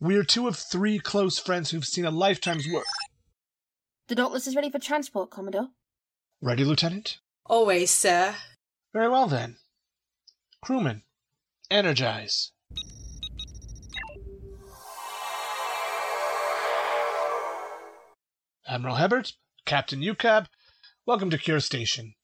We're 0.00 0.24
two 0.24 0.48
of 0.48 0.56
three 0.56 0.98
close 0.98 1.38
friends 1.38 1.70
who've 1.70 1.84
seen 1.84 2.06
a 2.06 2.10
lifetime's 2.10 2.66
work. 2.66 2.86
The 4.08 4.14
Dauntless 4.14 4.46
is 4.46 4.56
ready 4.56 4.70
for 4.70 4.78
transport, 4.78 5.30
Commodore. 5.30 5.68
Ready, 6.40 6.64
Lieutenant? 6.64 7.18
Always, 7.46 7.90
sir. 7.90 8.34
Very 8.92 9.08
well 9.08 9.26
then. 9.26 9.56
Crewman, 10.60 11.02
energize. 11.70 12.52
Admiral 18.68 18.96
Hebert, 18.96 19.32
Captain 19.64 20.00
UCAB, 20.00 20.46
welcome 21.06 21.30
to 21.30 21.38
Cure 21.38 21.60
Station. 21.60 22.14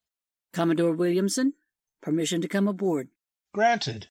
Commodore 0.52 0.92
Williamson, 0.92 1.54
permission 2.02 2.42
to 2.42 2.48
come 2.48 2.68
aboard. 2.68 3.08
Granted. 3.54 4.08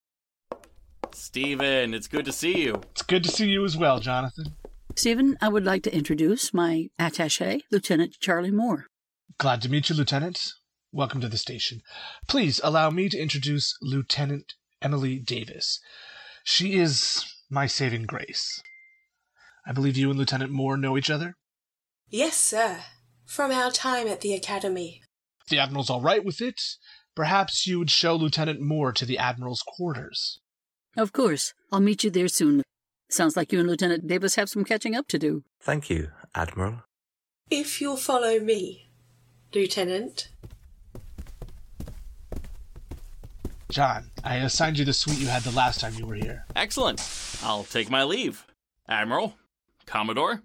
Stephen, 1.13 1.93
it's 1.93 2.07
good 2.07 2.25
to 2.25 2.31
see 2.31 2.63
you. 2.63 2.81
It's 2.91 3.03
good 3.03 3.23
to 3.23 3.29
see 3.29 3.49
you 3.49 3.65
as 3.65 3.77
well, 3.77 3.99
Jonathan. 3.99 4.55
Stephen, 4.95 5.37
I 5.41 5.49
would 5.49 5.63
like 5.63 5.83
to 5.83 5.95
introduce 5.95 6.55
my 6.55 6.89
attache, 6.97 7.61
Lieutenant 7.71 8.19
Charlie 8.19 8.51
Moore. 8.51 8.87
Glad 9.37 9.61
to 9.61 9.69
meet 9.69 9.89
you, 9.89 9.95
Lieutenant. 9.95 10.53
Welcome 10.93 11.19
to 11.21 11.27
the 11.27 11.37
station. 11.37 11.81
Please 12.29 12.61
allow 12.63 12.89
me 12.89 13.09
to 13.09 13.17
introduce 13.17 13.77
Lieutenant 13.81 14.53
Emily 14.81 15.19
Davis. 15.19 15.81
She 16.45 16.75
is 16.75 17.25
my 17.49 17.67
saving 17.67 18.05
grace. 18.05 18.61
I 19.65 19.73
believe 19.73 19.97
you 19.97 20.09
and 20.09 20.17
Lieutenant 20.17 20.51
Moore 20.51 20.77
know 20.77 20.97
each 20.97 21.09
other? 21.09 21.35
Yes, 22.09 22.37
sir. 22.37 22.79
From 23.25 23.51
our 23.51 23.69
time 23.69 24.07
at 24.07 24.21
the 24.21 24.33
academy. 24.33 25.01
If 25.41 25.49
the 25.49 25.59
Admiral's 25.59 25.89
all 25.89 26.01
right 26.01 26.23
with 26.23 26.41
it, 26.41 26.61
perhaps 27.15 27.67
you 27.67 27.79
would 27.79 27.91
show 27.91 28.15
Lieutenant 28.15 28.61
Moore 28.61 28.93
to 28.93 29.05
the 29.05 29.17
Admiral's 29.17 29.63
quarters. 29.67 30.39
Of 30.95 31.11
course. 31.11 31.53
I'll 31.69 31.81
meet 31.81 32.05
you 32.05 32.09
there 32.09 32.29
soon. 32.29 32.63
Sounds 33.09 33.35
like 33.35 33.51
you 33.51 33.59
and 33.59 33.67
Lieutenant 33.67 34.07
Davis 34.07 34.35
have 34.35 34.47
some 34.49 34.63
catching 34.63 34.95
up 34.95 35.09
to 35.09 35.19
do. 35.19 35.43
Thank 35.61 35.89
you, 35.89 36.11
Admiral. 36.33 36.83
If 37.49 37.81
you'll 37.81 37.97
follow 37.97 38.39
me, 38.39 38.89
Lieutenant. 39.53 40.29
John, 43.69 44.11
I 44.23 44.37
assigned 44.37 44.79
you 44.79 44.85
the 44.85 44.93
suite 44.93 45.19
you 45.19 45.27
had 45.27 45.43
the 45.43 45.51
last 45.51 45.81
time 45.81 45.93
you 45.95 46.05
were 46.05 46.15
here. 46.15 46.45
Excellent. 46.55 47.01
I'll 47.43 47.65
take 47.65 47.89
my 47.89 48.03
leave. 48.03 48.45
Admiral, 48.87 49.35
Commodore. 49.85 50.41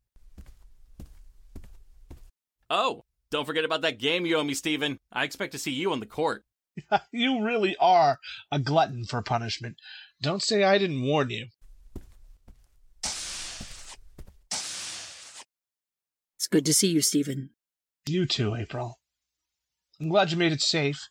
Oh, 2.68 3.04
don't 3.30 3.46
forget 3.46 3.64
about 3.64 3.82
that 3.82 3.98
game 3.98 4.26
you 4.26 4.36
owe 4.36 4.44
me, 4.44 4.54
Stephen. 4.54 4.98
I 5.12 5.24
expect 5.24 5.52
to 5.52 5.58
see 5.58 5.70
you 5.70 5.92
on 5.92 6.00
the 6.00 6.06
court. 6.06 6.42
you 7.12 7.44
really 7.44 7.76
are 7.80 8.18
a 8.50 8.58
glutton 8.58 9.04
for 9.04 9.22
punishment. 9.22 9.76
Don't 10.20 10.42
say 10.42 10.64
I 10.64 10.78
didn't 10.78 11.02
warn 11.02 11.30
you. 11.30 11.46
It's 16.36 16.48
good 16.50 16.66
to 16.66 16.74
see 16.74 16.88
you, 16.88 17.02
Stephen. 17.02 17.50
You 18.06 18.26
too, 18.26 18.56
April. 18.56 18.98
I'm 20.00 20.08
glad 20.08 20.32
you 20.32 20.36
made 20.36 20.52
it 20.52 20.60
safe. 20.60 21.08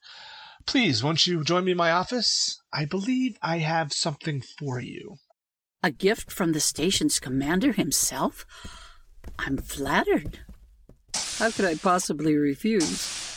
Please, 0.65 1.03
won't 1.03 1.27
you 1.27 1.43
join 1.43 1.65
me 1.65 1.71
in 1.71 1.77
my 1.77 1.91
office? 1.91 2.61
I 2.73 2.85
believe 2.85 3.37
I 3.41 3.57
have 3.59 3.93
something 3.93 4.41
for 4.41 4.79
you. 4.79 5.17
A 5.83 5.91
gift 5.91 6.31
from 6.31 6.51
the 6.51 6.59
station's 6.59 7.19
commander 7.19 7.71
himself? 7.71 8.45
I'm 9.39 9.57
flattered. 9.57 10.39
How 11.37 11.51
could 11.51 11.65
I 11.65 11.75
possibly 11.75 12.35
refuse? 12.35 13.17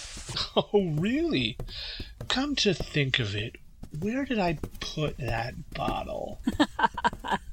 Oh, 0.57 0.95
really? 0.99 1.59
Come 2.28 2.57
to 2.57 2.73
think 2.73 3.19
of 3.19 3.35
it, 3.35 3.57
where 4.00 4.25
did 4.25 4.38
I 4.38 4.59
put 4.81 5.19
that 5.19 5.54
bottle? 5.75 6.40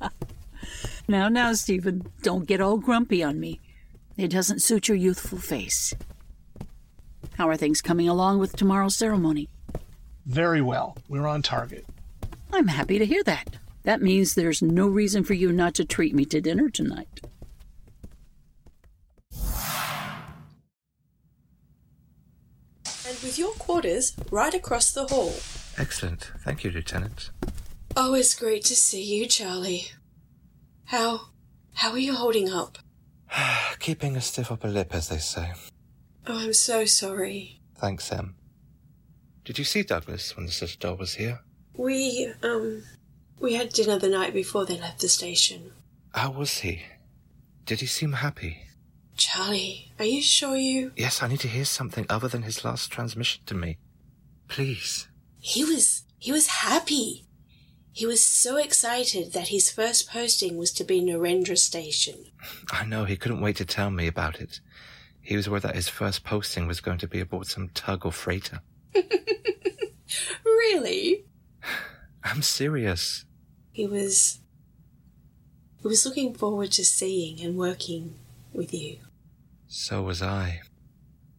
now, 1.08 1.28
now, 1.28 1.54
Stephen, 1.54 2.12
don't 2.22 2.46
get 2.46 2.62
all 2.62 2.78
grumpy 2.78 3.22
on 3.24 3.40
me. 3.40 3.60
It 4.18 4.30
doesn't 4.30 4.62
suit 4.62 4.88
your 4.88 4.98
youthful 4.98 5.38
face. 5.38 5.94
How 7.38 7.50
are 7.50 7.58
things 7.58 7.82
coming 7.82 8.08
along 8.08 8.40
with 8.40 8.56
tomorrow's 8.56 8.96
ceremony? 8.96 9.50
Very 10.26 10.62
well. 10.62 10.98
We're 11.08 11.28
on 11.28 11.42
target. 11.42 11.86
I'm 12.54 12.68
happy 12.68 13.00
to 13.00 13.06
hear 13.06 13.24
that. 13.24 13.58
That 13.84 14.02
means 14.02 14.36
there's 14.36 14.62
no 14.62 14.88
reason 14.88 15.24
for 15.24 15.34
you 15.34 15.52
not 15.52 15.74
to 15.76 15.86
treat 15.86 16.14
me 16.14 16.26
to 16.26 16.42
dinner 16.42 16.70
tonight. 16.70 17.22
And 23.08 23.20
with 23.24 23.38
your 23.38 23.52
quarters 23.54 24.14
right 24.30 24.54
across 24.54 24.92
the 24.92 25.06
hall. 25.06 25.34
Excellent. 25.78 26.32
Thank 26.44 26.64
you, 26.64 26.72
Lieutenant. 26.72 27.32
Oh, 27.96 28.06
Always 28.06 28.34
great 28.36 28.64
to 28.66 28.76
see 28.76 29.04
you, 29.04 29.26
Charlie. 29.26 29.92
How. 30.86 31.22
how 31.74 31.92
are 31.92 31.98
you 31.98 32.14
holding 32.16 32.50
up? 32.50 32.78
Keeping 33.80 34.16
a 34.16 34.22
stiff 34.22 34.52
upper 34.52 34.68
lip, 34.68 34.94
as 34.94 35.10
they 35.10 35.18
say. 35.18 35.54
Oh, 36.28 36.38
I'm 36.38 36.54
so 36.54 36.86
sorry. 36.86 37.62
Thanks, 37.78 38.12
Em. 38.12 38.36
Did 39.52 39.60
you 39.60 39.66
see 39.66 39.84
Douglas 39.84 40.38
when 40.38 40.46
the 40.46 40.52
Citadel 40.54 40.96
was 40.96 41.16
here? 41.16 41.42
We, 41.76 42.32
um. 42.42 42.84
We 43.38 43.56
had 43.56 43.74
dinner 43.74 44.00
the 44.00 44.08
night 44.08 44.34
before 44.34 44.66
they 44.66 44.78
left 44.78 45.02
the 45.02 45.10
station. 45.10 45.74
How 46.16 46.32
was 46.32 46.60
he? 46.60 46.84
Did 47.66 47.82
he 47.82 47.86
seem 47.86 48.14
happy? 48.14 48.60
Charlie, 49.18 49.92
are 50.00 50.06
you 50.06 50.22
sure 50.22 50.56
you. 50.56 50.94
Yes, 50.96 51.22
I 51.22 51.28
need 51.28 51.42
to 51.42 51.50
hear 51.50 51.66
something 51.66 52.06
other 52.08 52.30
than 52.30 52.44
his 52.44 52.64
last 52.64 52.94
transmission 52.94 53.44
to 53.48 53.54
me. 53.54 53.78
Please. 54.48 55.10
He 55.42 55.66
was. 55.66 56.06
he 56.18 56.32
was 56.32 56.48
happy. 56.48 57.26
He 57.92 58.06
was 58.06 58.24
so 58.24 58.56
excited 58.56 59.34
that 59.34 59.50
his 59.50 59.70
first 59.70 60.10
posting 60.10 60.58
was 60.58 60.72
to 60.72 60.86
be 60.86 61.02
Narendra 61.02 61.58
Station. 61.58 62.28
I 62.72 62.86
know, 62.86 63.04
he 63.04 63.18
couldn't 63.18 63.42
wait 63.42 63.58
to 63.58 63.66
tell 63.66 63.92
me 63.92 64.08
about 64.08 64.40
it. 64.40 64.62
He 65.20 65.36
was 65.36 65.50
worried 65.50 65.64
that 65.64 65.76
his 65.76 65.90
first 65.90 66.24
posting 66.24 66.68
was 66.68 66.80
going 66.80 67.00
to 67.00 67.08
be 67.10 67.20
aboard 67.20 67.48
some 67.48 67.68
tug 67.68 68.06
or 68.06 68.14
freighter. 68.14 68.62
Really? 70.44 71.26
I'm 72.24 72.42
serious. 72.42 73.26
He 73.72 73.88
was. 73.88 74.40
He 75.82 75.88
was 75.88 76.06
looking 76.06 76.34
forward 76.34 76.72
to 76.74 76.86
seeing 76.86 77.42
and 77.42 77.58
working 77.58 78.20
with 78.54 78.74
you. 78.74 78.98
So 79.68 80.04
was 80.04 80.22
I. 80.22 80.62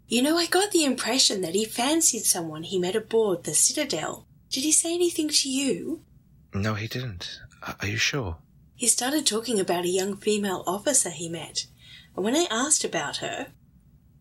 You 0.09 0.23
know, 0.23 0.37
I 0.37 0.47
got 0.47 0.73
the 0.73 0.85
impression 0.85 1.41
that 1.43 1.55
he 1.55 1.65
fancied 1.65 2.25
someone 2.25 2.65
he 2.65 2.79
met 2.79 2.97
aboard 2.97 3.45
the 3.45 3.55
Citadel. 3.55 4.27
Did 4.51 4.65
he 4.65 4.73
say 4.73 4.93
anything 4.95 5.29
to 5.29 5.49
you? 5.49 6.03
No, 6.53 6.75
he 6.75 6.89
didn't. 6.89 7.41
Are 7.81 7.87
you 7.87 7.97
sure? 7.97 8.39
He 8.75 8.89
started 8.89 9.27
talking 9.27 9.61
about 9.61 9.85
a 9.85 9.89
young 9.89 10.17
female 10.17 10.65
officer 10.67 11.11
he 11.11 11.29
met, 11.29 11.67
and 12.17 12.25
when 12.25 12.35
I 12.35 12.47
asked 12.51 12.85
about 12.85 13.19
her, 13.19 13.49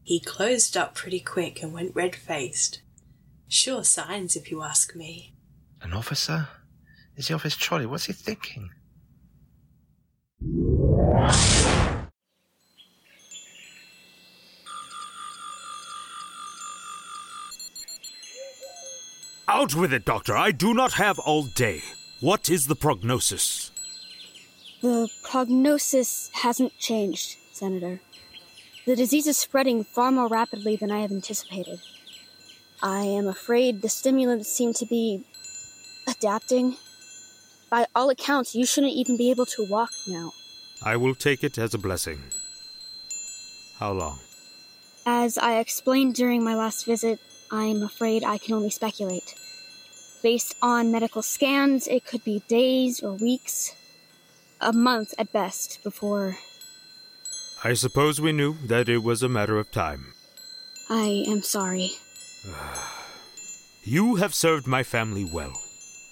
he 0.04 0.20
closed 0.20 0.78
up 0.78 0.94
pretty 0.94 1.20
quick 1.20 1.62
and 1.62 1.74
went 1.74 1.96
red 1.96 2.16
faced. 2.16 2.82
Sure 3.54 3.84
signs, 3.84 4.38
if 4.38 4.50
you 4.50 4.64
ask 4.64 4.96
me. 4.96 5.34
An 5.82 5.92
officer? 5.92 6.48
Is 7.18 7.28
he 7.28 7.34
off 7.34 7.44
his 7.44 7.58
trolley? 7.58 7.86
What's 7.86 8.06
he 8.06 8.14
thinking? 8.14 8.70
Out 19.50 19.76
with 19.76 19.92
it, 19.92 20.06
Doctor. 20.06 20.38
I 20.38 20.52
do 20.52 20.74
not 20.74 20.94
have 20.94 21.20
all 21.20 21.44
day. 21.44 21.82
What 22.22 22.50
is 22.50 22.68
the 22.68 22.76
prognosis? 22.76 23.72
The 24.82 25.10
prognosis 25.24 26.32
hasn't 26.36 26.78
changed, 26.78 27.36
Senator. 27.52 28.00
The 28.86 28.96
disease 28.96 29.28
is 29.28 29.38
spreading 29.38 29.84
far 29.84 30.10
more 30.10 30.30
rapidly 30.30 30.78
than 30.78 30.90
I 30.90 31.02
have 31.02 31.12
anticipated. 31.12 31.82
I 32.84 33.04
am 33.04 33.28
afraid 33.28 33.82
the 33.82 33.90
stimulants 33.90 34.50
seem 34.50 34.74
to 34.74 34.86
be 34.86 35.24
adapting. 36.08 36.78
By 37.70 37.86
all 37.96 38.10
accounts, 38.10 38.56
you 38.56 38.66
shouldn't 38.66 38.94
even 38.94 39.18
be 39.18 39.30
able 39.32 39.46
to 39.48 39.66
walk 39.66 39.92
now. 40.08 40.34
I 40.84 40.98
will 40.98 41.16
take 41.16 41.44
it 41.44 41.58
as 41.58 41.74
a 41.74 41.78
blessing. 41.78 42.24
How 43.78 43.92
long? 43.92 44.20
As 45.06 45.38
I 45.38 45.60
explained 45.60 46.16
during 46.16 46.44
my 46.44 46.56
last 46.56 46.86
visit, 46.86 47.20
I'm 47.52 47.84
afraid 47.84 48.24
I 48.24 48.38
can 48.38 48.56
only 48.56 48.70
speculate. 48.70 49.36
Based 50.24 50.56
on 50.62 50.92
medical 50.92 51.22
scans, 51.22 51.88
it 51.88 52.06
could 52.06 52.24
be 52.24 52.44
days 52.48 53.02
or 53.02 53.14
weeks, 53.14 53.76
a 54.60 54.74
month 54.74 55.14
at 55.18 55.32
best, 55.32 55.84
before 55.84 56.38
I 57.64 57.74
suppose 57.74 58.20
we 58.20 58.32
knew 58.32 58.56
that 58.66 58.90
it 58.90 59.04
was 59.04 59.22
a 59.22 59.30
matter 59.30 59.60
of 59.60 59.70
time. 59.70 60.14
I 60.90 61.24
am 61.28 61.44
sorry. 61.44 61.92
You 63.84 64.18
have 64.18 64.36
served 64.36 64.68
my 64.68 64.84
family 64.84 65.26
well, 65.26 65.60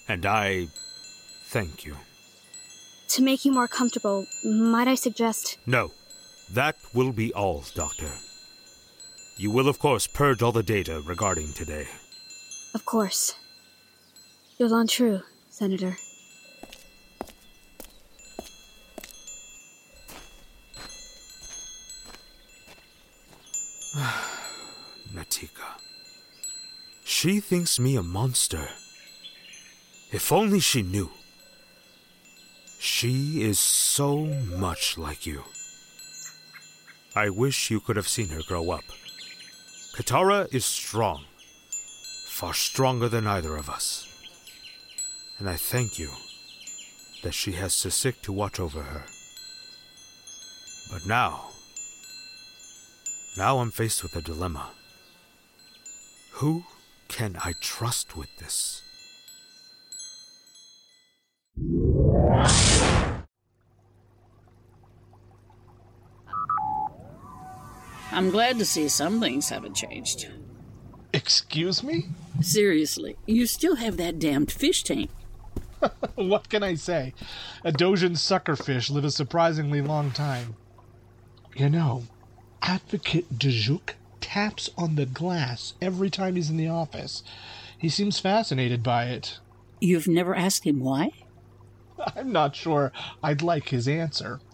and 0.08 0.26
I 0.26 0.66
thank 1.44 1.84
you. 1.84 1.96
To 3.10 3.22
make 3.22 3.44
you 3.44 3.52
more 3.52 3.68
comfortable, 3.68 4.26
might 4.44 4.88
I 4.88 4.96
suggest 4.96 5.58
No, 5.66 5.92
that 6.52 6.76
will 6.92 7.12
be 7.12 7.32
all, 7.32 7.64
Doctor. 7.74 8.10
You 9.36 9.52
will, 9.52 9.68
of 9.68 9.78
course, 9.78 10.08
purge 10.08 10.42
all 10.42 10.52
the 10.52 10.64
data 10.64 11.00
regarding 11.06 11.52
today. 11.52 11.86
Of 12.74 12.84
course. 12.84 13.36
Jolan 14.58 14.88
tru, 14.88 15.22
Senator. 15.48 15.96
She 27.20 27.38
thinks 27.38 27.78
me 27.78 27.96
a 27.96 28.02
monster. 28.02 28.70
If 30.10 30.32
only 30.32 30.58
she 30.58 30.80
knew. 30.80 31.10
She 32.78 33.42
is 33.42 33.60
so 33.60 34.24
much 34.24 34.96
like 34.96 35.26
you. 35.26 35.44
I 37.14 37.28
wish 37.28 37.70
you 37.70 37.78
could 37.78 37.96
have 37.96 38.08
seen 38.08 38.28
her 38.28 38.40
grow 38.48 38.70
up. 38.70 38.84
Katara 39.94 40.48
is 40.50 40.64
strong, 40.64 41.26
far 42.24 42.54
stronger 42.54 43.10
than 43.10 43.26
either 43.26 43.54
of 43.54 43.68
us. 43.68 44.08
And 45.38 45.46
I 45.46 45.56
thank 45.56 45.98
you 45.98 46.08
that 47.22 47.34
she 47.34 47.52
has 47.52 47.74
Sisik 47.74 48.22
to 48.22 48.32
watch 48.32 48.58
over 48.58 48.80
her. 48.80 49.04
But 50.90 51.04
now, 51.04 51.50
now 53.36 53.58
I'm 53.58 53.70
faced 53.70 54.02
with 54.02 54.16
a 54.16 54.22
dilemma. 54.22 54.70
Who 56.40 56.64
can 57.10 57.36
I 57.44 57.54
trust 57.60 58.16
with 58.16 58.28
this? 58.38 58.82
I'm 68.12 68.30
glad 68.30 68.58
to 68.60 68.64
see 68.64 68.88
some 68.88 69.20
things 69.20 69.48
haven't 69.48 69.74
changed. 69.74 70.28
Excuse 71.12 71.82
me? 71.82 72.06
Seriously, 72.40 73.16
you 73.26 73.46
still 73.46 73.76
have 73.76 73.96
that 73.96 74.20
damned 74.20 74.52
fish 74.52 74.84
tank. 74.84 75.10
what 76.14 76.48
can 76.48 76.62
I 76.62 76.76
say? 76.76 77.12
A 77.64 77.72
Dojin 77.72 78.12
suckerfish 78.12 78.88
live 78.88 79.04
a 79.04 79.10
surprisingly 79.10 79.80
long 79.82 80.12
time. 80.12 80.54
You 81.56 81.70
know, 81.70 82.04
Advocate 82.62 83.36
Dejuk 83.36 83.94
taps 84.30 84.70
on 84.78 84.94
the 84.94 85.06
glass 85.06 85.74
every 85.82 86.08
time 86.08 86.36
he's 86.36 86.50
in 86.50 86.56
the 86.56 86.68
office. 86.68 87.24
He 87.76 87.88
seems 87.88 88.20
fascinated 88.20 88.80
by 88.82 89.06
it. 89.06 89.40
You've 89.80 90.06
never 90.06 90.36
asked 90.36 90.64
him 90.64 90.78
why? 90.80 91.10
I'm 92.16 92.30
not 92.30 92.54
sure 92.54 92.92
I'd 93.22 93.42
like 93.42 93.70
his 93.70 93.88
answer. 93.88 94.40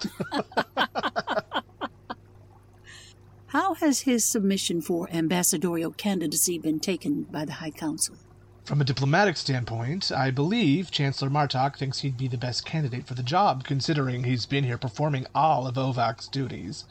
How 3.48 3.74
has 3.74 4.00
his 4.00 4.24
submission 4.24 4.80
for 4.80 5.08
ambassadorial 5.12 5.92
candidacy 5.92 6.58
been 6.58 6.80
taken 6.80 7.24
by 7.24 7.44
the 7.44 7.52
High 7.54 7.70
Council? 7.70 8.16
From 8.64 8.80
a 8.80 8.84
diplomatic 8.84 9.36
standpoint, 9.36 10.10
I 10.10 10.30
believe 10.30 10.90
Chancellor 10.90 11.30
Martok 11.30 11.76
thinks 11.76 12.00
he'd 12.00 12.16
be 12.16 12.28
the 12.28 12.38
best 12.38 12.64
candidate 12.64 13.06
for 13.06 13.14
the 13.14 13.22
job, 13.22 13.64
considering 13.64 14.24
he's 14.24 14.46
been 14.46 14.64
here 14.64 14.78
performing 14.78 15.26
all 15.34 15.66
of 15.66 15.74
Ovak's 15.76 16.28
duties. 16.28 16.84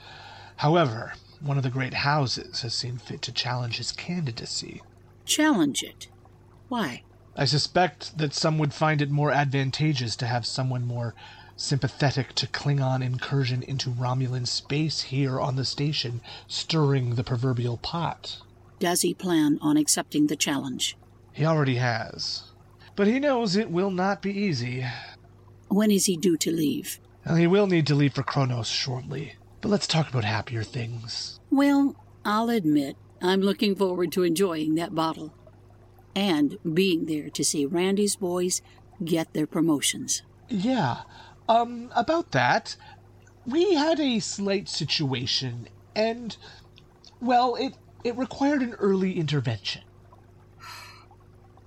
However, 0.58 1.13
one 1.46 1.58
of 1.58 1.64
the 1.64 1.70
great 1.70 1.94
houses 1.94 2.62
has 2.62 2.74
seen 2.74 2.98
fit 2.98 3.22
to 3.22 3.32
challenge 3.32 3.78
his 3.78 3.92
candidacy. 3.92 4.82
Challenge 5.26 5.84
it. 5.84 6.08
Why? 6.70 7.04
I 7.36 7.46
suspect 7.46 8.18
that 8.18 8.34
some 8.34 8.58
would 8.58 8.74
find 8.74 9.02
it 9.02 9.12
more 9.12 9.32
advantageous 9.32 10.16
to 10.18 10.26
have 10.26 10.46
someone 10.46 10.88
more 10.88 11.14
sympathetic 11.56 12.34
to 12.34 12.48
Klingon 12.48 13.04
incursion 13.04 13.62
into 13.64 13.90
Romulan 13.90 14.48
space 14.48 15.02
here 15.02 15.40
on 15.40 15.56
the 15.56 15.66
station, 15.66 16.22
stirring 16.48 17.16
the 17.16 17.24
proverbial 17.24 17.78
pot. 17.78 18.42
Does 18.80 19.02
he 19.02 19.14
plan 19.14 19.60
on 19.62 19.78
accepting 19.78 20.28
the 20.28 20.36
challenge? 20.36 20.98
He 21.32 21.46
already 21.46 21.76
has. 21.76 22.44
But 22.96 23.08
he 23.08 23.20
knows 23.20 23.56
it 23.56 23.70
will 23.70 23.92
not 23.92 24.22
be 24.22 24.38
easy. 24.38 24.86
When 25.68 25.92
is 25.92 26.06
he 26.06 26.18
due 26.18 26.38
to 26.38 26.52
leave? 26.52 27.00
He 27.36 27.48
will 27.48 27.68
need 27.68 27.88
to 27.88 27.96
leave 27.96 28.14
for 28.14 28.24
Kronos 28.24 28.68
shortly. 28.68 29.36
But 29.65 29.71
let's 29.71 29.88
talk 29.88 30.08
about 30.10 30.25
happier 30.25 30.62
things. 30.62 31.39
Well, 31.49 31.95
I'll 32.23 32.51
admit, 32.51 32.97
I'm 33.19 33.41
looking 33.41 33.75
forward 33.75 34.12
to 34.12 34.21
enjoying 34.21 34.75
that 34.75 34.93
bottle. 34.93 35.34
And 36.15 36.60
being 36.75 37.08
there 37.08 37.32
to 37.32 37.43
see 37.43 37.65
Randy's 37.65 38.15
boys 38.15 38.62
get 39.04 39.34
their 39.34 39.47
promotions. 39.47 40.21
Yeah. 40.49 40.97
Um, 41.49 41.91
about 41.95 42.32
that, 42.34 42.75
we 43.47 43.73
had 43.73 43.99
a 43.99 44.19
slight 44.19 44.69
situation, 44.69 45.67
and, 45.95 46.38
well, 47.19 47.56
it, 47.56 47.73
it 48.04 48.15
required 48.15 48.62
an 48.62 48.75
early 48.75 49.17
intervention. 49.17 49.82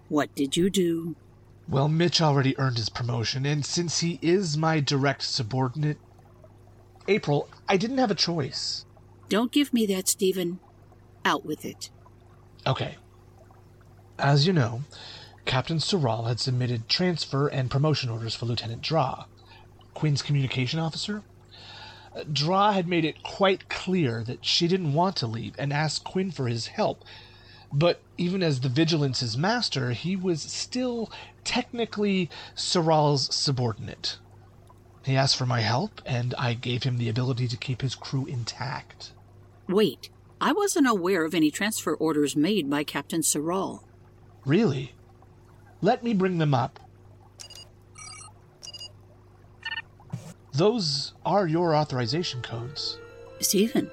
What 0.08 0.32
did 0.37 0.56
you 0.56 0.70
do? 0.70 1.16
Well, 1.68 1.88
Mitch 1.88 2.20
already 2.20 2.56
earned 2.61 2.76
his 2.76 2.90
promotion, 2.90 3.44
and 3.44 3.66
since 3.66 3.98
he 3.98 4.20
is 4.22 4.56
my 4.56 4.78
direct 4.78 5.22
subordinate, 5.22 5.98
April, 7.09 7.49
I 7.68 7.77
didn't 7.77 7.99
have 7.99 8.11
a 8.11 8.14
choice. 8.14 8.85
Don't 9.29 9.51
give 9.51 9.73
me 9.73 9.87
that, 9.87 10.09
Stephen. 10.09 10.61
Out 11.25 11.44
with 11.44 11.64
it. 11.64 11.90
Okay. 12.66 12.97
As 14.18 14.47
you 14.47 14.53
know, 14.53 14.83
Captain 15.44 15.79
Soral 15.79 16.29
had 16.29 16.38
submitted 16.38 16.88
transfer 16.88 17.49
and 17.49 17.71
promotion 17.71 18.11
orders 18.11 18.35
for 18.35 18.47
Lieutenant 18.47 18.83
Draw, 18.83 19.25
Quinn's 19.94 20.23
communication 20.23 20.79
officer. 20.79 21.23
Dra 22.33 22.73
had 22.73 22.88
made 22.88 23.05
it 23.05 23.23
quite 23.23 23.68
clear 23.68 24.23
that 24.25 24.44
she 24.44 24.68
didn't 24.68 24.92
want 24.92 25.16
to 25.16 25.27
leave 25.27 25.55
and 25.59 25.73
asked 25.73 26.05
Quinn 26.05 26.31
for 26.31 26.49
his 26.49 26.68
help. 26.68 27.05
But 27.73 28.01
even 28.16 28.42
as 28.42 28.61
the 28.61 28.68
Vigilance's 28.68 29.37
master, 29.37 29.92
he 29.92 30.16
was 30.16 30.42
still 30.42 31.12
technically 31.44 32.29
Soral's 32.57 33.35
subordinate. 33.35 34.18
He 35.09 35.16
asked 35.16 35.38
for 35.38 35.47
my 35.47 35.62
help, 35.62 36.03
and 36.05 36.35
I 36.37 36.53
gave 36.53 36.83
him 36.83 36.99
the 36.99 37.09
ability 37.09 37.49
to 37.49 37.57
keep 37.57 37.81
his 37.81 37.94
crew 37.94 38.27
intact. 38.27 39.12
Wait, 39.66 40.11
I 40.38 40.53
wasn't 40.53 40.87
aware 40.87 41.25
of 41.25 41.35
any 41.35 41.51
transfer 41.51 41.94
orders 41.94 42.37
made 42.37 42.68
by 42.68 42.85
Captain 42.85 43.23
Soral. 43.23 43.85
Really? 44.44 44.92
Let 45.81 46.05
me 46.05 46.12
bring 46.12 46.37
them 46.37 46.53
up. 46.53 46.79
Those 50.53 51.14
are 51.25 51.47
your 51.47 51.75
authorization 51.75 52.42
codes. 52.42 52.99
Stephen, 53.40 53.90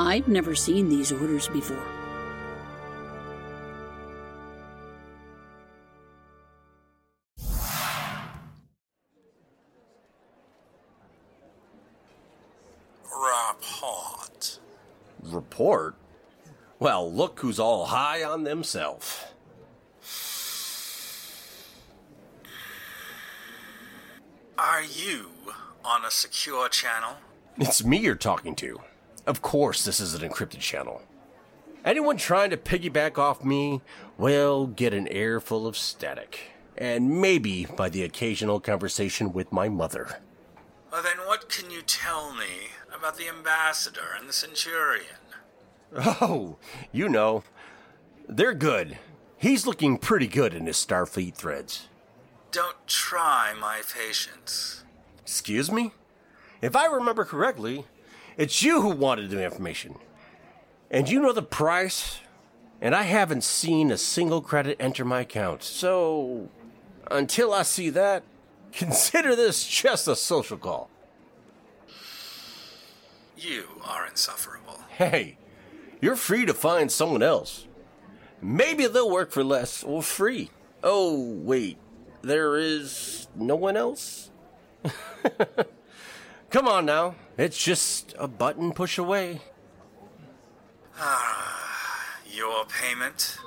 I've 0.00 0.26
never 0.26 0.54
seen 0.54 0.88
these 0.88 1.12
orders 1.12 1.48
before. 1.48 1.97
Report. 13.48 14.58
Report? 15.22 15.94
Well, 16.78 17.10
look 17.12 17.40
who's 17.40 17.58
all 17.58 17.86
high 17.86 18.22
on 18.22 18.44
themself. 18.44 19.32
Are 24.58 24.82
you 24.82 25.30
on 25.84 26.04
a 26.04 26.10
secure 26.10 26.68
channel? 26.68 27.16
It's 27.56 27.84
me 27.84 27.98
you're 27.98 28.16
talking 28.16 28.54
to. 28.56 28.80
Of 29.26 29.40
course, 29.40 29.84
this 29.84 30.00
is 30.00 30.14
an 30.14 30.28
encrypted 30.28 30.60
channel. 30.60 31.02
Anyone 31.84 32.16
trying 32.16 32.50
to 32.50 32.56
piggyback 32.56 33.18
off 33.18 33.44
me 33.44 33.80
will 34.18 34.66
get 34.66 34.92
an 34.92 35.08
air 35.08 35.40
full 35.40 35.66
of 35.66 35.76
static. 35.76 36.50
And 36.76 37.20
maybe 37.20 37.64
by 37.64 37.88
the 37.88 38.02
occasional 38.02 38.60
conversation 38.60 39.32
with 39.32 39.52
my 39.52 39.68
mother. 39.68 40.20
Well, 40.92 41.02
then 41.02 41.26
what 41.48 41.56
can 41.56 41.70
you 41.70 41.80
tell 41.80 42.34
me 42.34 42.68
about 42.94 43.16
the 43.16 43.26
ambassador 43.26 44.10
and 44.18 44.28
the 44.28 44.34
centurion? 44.34 45.16
Oh, 45.96 46.58
you 46.92 47.08
know. 47.08 47.42
They're 48.28 48.52
good. 48.52 48.98
He's 49.38 49.66
looking 49.66 49.96
pretty 49.96 50.26
good 50.26 50.52
in 50.52 50.66
his 50.66 50.76
Starfleet 50.76 51.34
threads. 51.34 51.88
Don't 52.50 52.86
try 52.86 53.54
my 53.58 53.80
patience. 53.96 54.84
Excuse 55.22 55.72
me? 55.72 55.92
If 56.60 56.76
I 56.76 56.84
remember 56.84 57.24
correctly, 57.24 57.86
it's 58.36 58.62
you 58.62 58.82
who 58.82 58.90
wanted 58.90 59.30
the 59.30 59.42
information. 59.42 59.94
And 60.90 61.08
you 61.08 61.18
know 61.18 61.32
the 61.32 61.40
price? 61.40 62.18
And 62.82 62.94
I 62.94 63.04
haven't 63.04 63.42
seen 63.42 63.90
a 63.90 63.96
single 63.96 64.42
credit 64.42 64.76
enter 64.78 65.02
my 65.06 65.20
account. 65.20 65.62
So, 65.62 66.50
until 67.10 67.54
I 67.54 67.62
see 67.62 67.88
that, 67.88 68.22
consider 68.72 69.34
this 69.34 69.66
just 69.66 70.06
a 70.08 70.14
social 70.14 70.58
call. 70.58 70.90
You 73.38 73.66
are 73.84 74.06
insufferable. 74.06 74.80
Hey, 74.88 75.38
you're 76.00 76.16
free 76.16 76.44
to 76.44 76.54
find 76.54 76.90
someone 76.90 77.22
else. 77.22 77.68
Maybe 78.42 78.86
they'll 78.88 79.10
work 79.10 79.30
for 79.30 79.44
less 79.44 79.84
or 79.84 80.02
free. 80.02 80.50
Oh, 80.82 81.34
wait, 81.34 81.78
there 82.22 82.56
is 82.56 83.28
no 83.36 83.54
one 83.54 83.76
else? 83.76 84.32
Come 86.50 86.66
on 86.66 86.84
now, 86.84 87.14
it's 87.36 87.62
just 87.62 88.12
a 88.18 88.26
button 88.26 88.72
push 88.72 88.98
away. 88.98 89.40
Ah, 90.98 92.16
your 92.26 92.64
payment? 92.66 93.38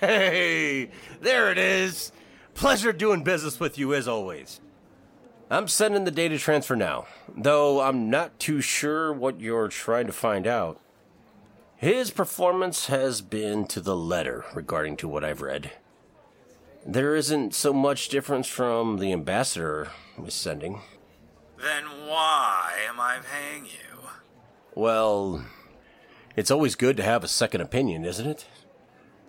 Hey, 0.00 0.90
there 1.22 1.50
it 1.50 1.56
is. 1.56 2.12
Pleasure 2.52 2.92
doing 2.92 3.24
business 3.24 3.58
with 3.58 3.78
you 3.78 3.94
as 3.94 4.06
always. 4.06 4.60
I'm 5.50 5.68
sending 5.68 6.04
the 6.04 6.10
data 6.10 6.38
transfer 6.38 6.74
now, 6.74 7.06
though 7.36 7.80
I'm 7.80 8.08
not 8.08 8.38
too 8.38 8.60
sure 8.60 9.12
what 9.12 9.40
you're 9.40 9.68
trying 9.68 10.06
to 10.06 10.12
find 10.12 10.46
out. 10.46 10.80
His 11.76 12.10
performance 12.10 12.86
has 12.86 13.20
been 13.20 13.66
to 13.66 13.80
the 13.80 13.96
letter 13.96 14.44
regarding 14.54 14.96
to 14.98 15.08
what 15.08 15.22
I've 15.22 15.42
read. 15.42 15.72
There 16.86 17.14
isn't 17.14 17.54
so 17.54 17.72
much 17.72 18.08
difference 18.08 18.46
from 18.46 18.98
the 18.98 19.12
ambassador 19.12 19.90
was 20.16 20.34
sending. 20.34 20.80
Then 21.58 21.84
why 22.06 22.72
am 22.88 22.98
I 23.00 23.18
paying 23.18 23.66
you? 23.66 24.08
Well, 24.74 25.44
it's 26.36 26.50
always 26.50 26.74
good 26.74 26.96
to 26.96 27.02
have 27.02 27.22
a 27.22 27.28
second 27.28 27.60
opinion, 27.60 28.04
isn't 28.04 28.26
it? 28.26 28.46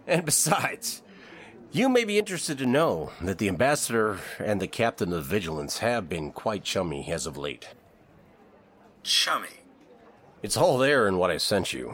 And 0.08 0.26
besides, 0.26 1.02
you 1.76 1.90
may 1.90 2.06
be 2.06 2.18
interested 2.18 2.58
to 2.58 2.66
know 2.66 3.12
that 3.22 3.38
the 3.38 3.50
ambassador 3.50 4.18
and 4.40 4.62
the 4.62 4.68
captain 4.68 5.12
of 5.12 5.26
Vigilance 5.26 5.80
have 5.80 6.08
been 6.08 6.32
quite 6.32 6.64
chummy 6.64 7.12
as 7.12 7.26
of 7.26 7.36
late. 7.36 7.68
Chummy? 9.04 9.50
It's 10.42 10.56
all 10.56 10.78
there 10.78 11.06
in 11.06 11.18
what 11.18 11.32
I 11.32 11.36
sent 11.36 11.74
you. 11.74 11.94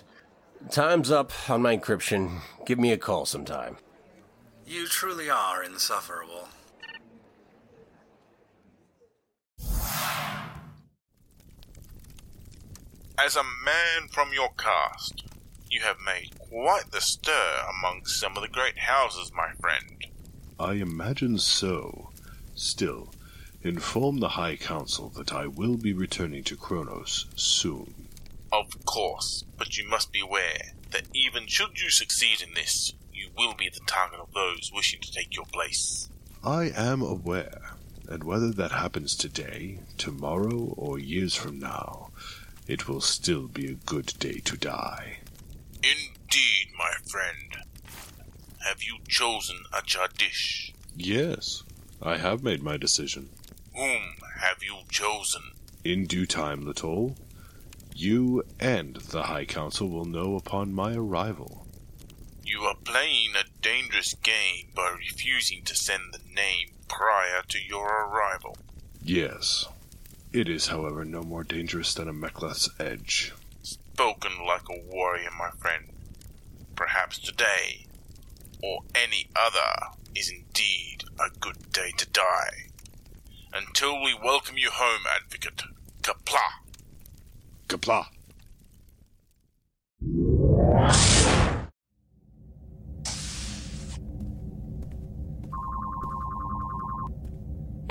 Time's 0.70 1.10
up 1.10 1.32
on 1.50 1.64
my 1.64 1.76
encryption. 1.76 2.42
Give 2.64 2.78
me 2.78 2.92
a 2.92 2.98
call 2.98 3.26
sometime. 3.26 3.78
You 4.68 4.86
truly 4.88 5.32
are 5.32 5.64
insufferable. 5.64 6.48
As 13.18 13.36
a 13.36 13.44
man 13.44 14.10
from 14.12 14.32
your 14.32 14.50
caste, 14.60 15.24
you 15.72 15.82
have 15.82 15.98
made 16.06 16.38
quite 16.38 16.92
the 16.92 17.00
stir 17.00 17.64
among 17.70 18.06
some 18.06 18.36
of 18.36 18.44
the 18.44 18.50
great 18.50 18.78
houses, 18.78 19.32
my 19.34 19.54
friend. 19.60 20.06
I 20.60 20.74
imagine 20.74 21.38
so. 21.38 22.10
Still, 22.56 23.14
inform 23.64 24.20
the 24.20 24.30
High 24.30 24.58
Council 24.58 25.10
that 25.16 25.32
I 25.32 25.48
will 25.48 25.78
be 25.78 25.94
returning 25.94 26.44
to 26.44 26.58
Kronos 26.58 27.26
soon. 27.36 28.08
Of 28.52 28.84
course, 28.86 29.46
but 29.58 29.78
you 29.78 29.88
must 29.88 30.12
beware 30.12 30.74
that 30.92 31.08
even 31.14 31.48
should 31.48 31.80
you 31.82 31.90
succeed 31.90 32.42
in 32.42 32.54
this, 32.54 32.94
you 33.14 33.30
will 33.38 33.54
be 33.54 33.70
the 33.70 33.80
target 33.88 34.20
of 34.20 34.34
those 34.34 34.72
wishing 34.74 35.00
to 35.00 35.12
take 35.12 35.34
your 35.34 35.46
place. 35.46 36.10
I 36.44 36.72
am 36.76 37.02
aware, 37.02 37.76
and 38.10 38.26
whether 38.26 38.52
that 38.52 38.72
happens 38.72 39.16
today, 39.16 39.80
tomorrow, 39.98 40.74
or 40.76 41.00
years 41.00 41.34
from 41.34 41.60
now, 41.60 42.10
it 42.68 42.90
will 42.90 43.00
still 43.00 43.48
be 43.48 43.72
a 43.72 43.76
good 43.76 44.14
day 44.20 44.40
to 44.46 44.58
die. 44.58 45.21
Friend. 47.12 47.58
Have 48.66 48.84
you 48.84 49.00
chosen 49.06 49.58
a 49.74 49.82
cha'DIch? 49.82 50.72
Yes, 50.96 51.64
I 52.02 52.16
have 52.16 52.42
made 52.42 52.64
my 52.64 52.78
decision. 52.78 53.28
Whom 53.76 54.16
have 54.40 54.64
you 54.64 54.78
chosen? 54.90 55.42
In 55.84 56.06
due 56.06 56.26
time, 56.26 56.66
Little. 56.66 57.18
You 57.94 58.46
and 58.62 58.96
the 58.96 59.24
High 59.24 59.44
Council 59.44 59.90
will 59.90 60.06
know 60.06 60.38
upon 60.38 60.74
my 60.74 60.94
arrival. 60.94 61.68
You 62.46 62.62
are 62.62 62.78
playing 62.82 63.32
a 63.36 63.44
dangerous 63.62 64.14
game 64.14 64.68
by 64.74 64.96
refusing 64.98 65.64
to 65.64 65.76
send 65.76 66.14
the 66.14 66.34
name 66.34 66.70
prior 66.88 67.42
to 67.50 67.60
your 67.62 68.06
arrival. 68.06 68.56
Yes. 69.04 69.66
It 70.32 70.48
is, 70.48 70.68
however, 70.68 71.04
no 71.04 71.24
more 71.24 71.44
dangerous 71.44 71.94
than 71.94 72.08
a 72.08 72.14
mek'leth's 72.14 72.70
edge. 72.80 73.34
Spoken 73.64 74.32
like 74.48 74.70
a 74.70 74.80
warrior, 74.90 75.32
my 75.38 75.50
friend. 75.60 75.91
Perhaps 76.82 77.20
today, 77.20 77.86
or 78.64 78.80
any 78.96 79.30
other, 79.36 79.94
is 80.16 80.32
indeed 80.32 81.04
a 81.20 81.30
good 81.40 81.72
day 81.72 81.92
to 81.96 82.10
die. 82.10 82.70
Until 83.54 84.02
we 84.02 84.16
welcome 84.16 84.58
you 84.58 84.72
home, 84.74 85.02
Advocate. 85.16 85.62
Qapla'! 86.02 86.40
Qapla'! 87.68 88.08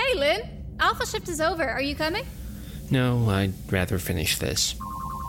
Hey, 0.01 0.19
Lynn. 0.19 0.65
Alpha 0.81 1.05
shift 1.05 1.29
is 1.29 1.39
over. 1.39 1.63
Are 1.63 1.81
you 1.81 1.95
coming? 1.95 2.25
No, 2.89 3.29
I'd 3.29 3.53
rather 3.71 3.97
finish 3.97 4.37
this. 4.37 4.75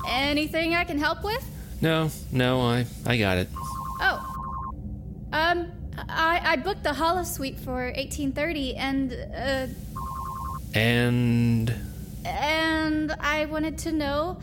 Anything 0.08 0.74
I 0.74 0.82
can 0.82 0.98
help 0.98 1.22
with? 1.22 1.48
No, 1.82 2.10
no, 2.30 2.60
I 2.60 2.86
I 3.04 3.18
got 3.18 3.38
it. 3.38 3.48
Oh. 4.00 4.28
Um, 5.32 5.72
I, 6.08 6.40
I 6.44 6.56
booked 6.56 6.84
the 6.84 6.90
holosuite 6.90 7.58
for 7.58 7.86
1830 7.86 8.76
and, 8.76 9.12
uh, 9.34 9.66
And 10.74 11.74
and 12.24 13.12
I 13.18 13.46
wanted 13.46 13.78
to 13.78 13.92
know 13.92 14.38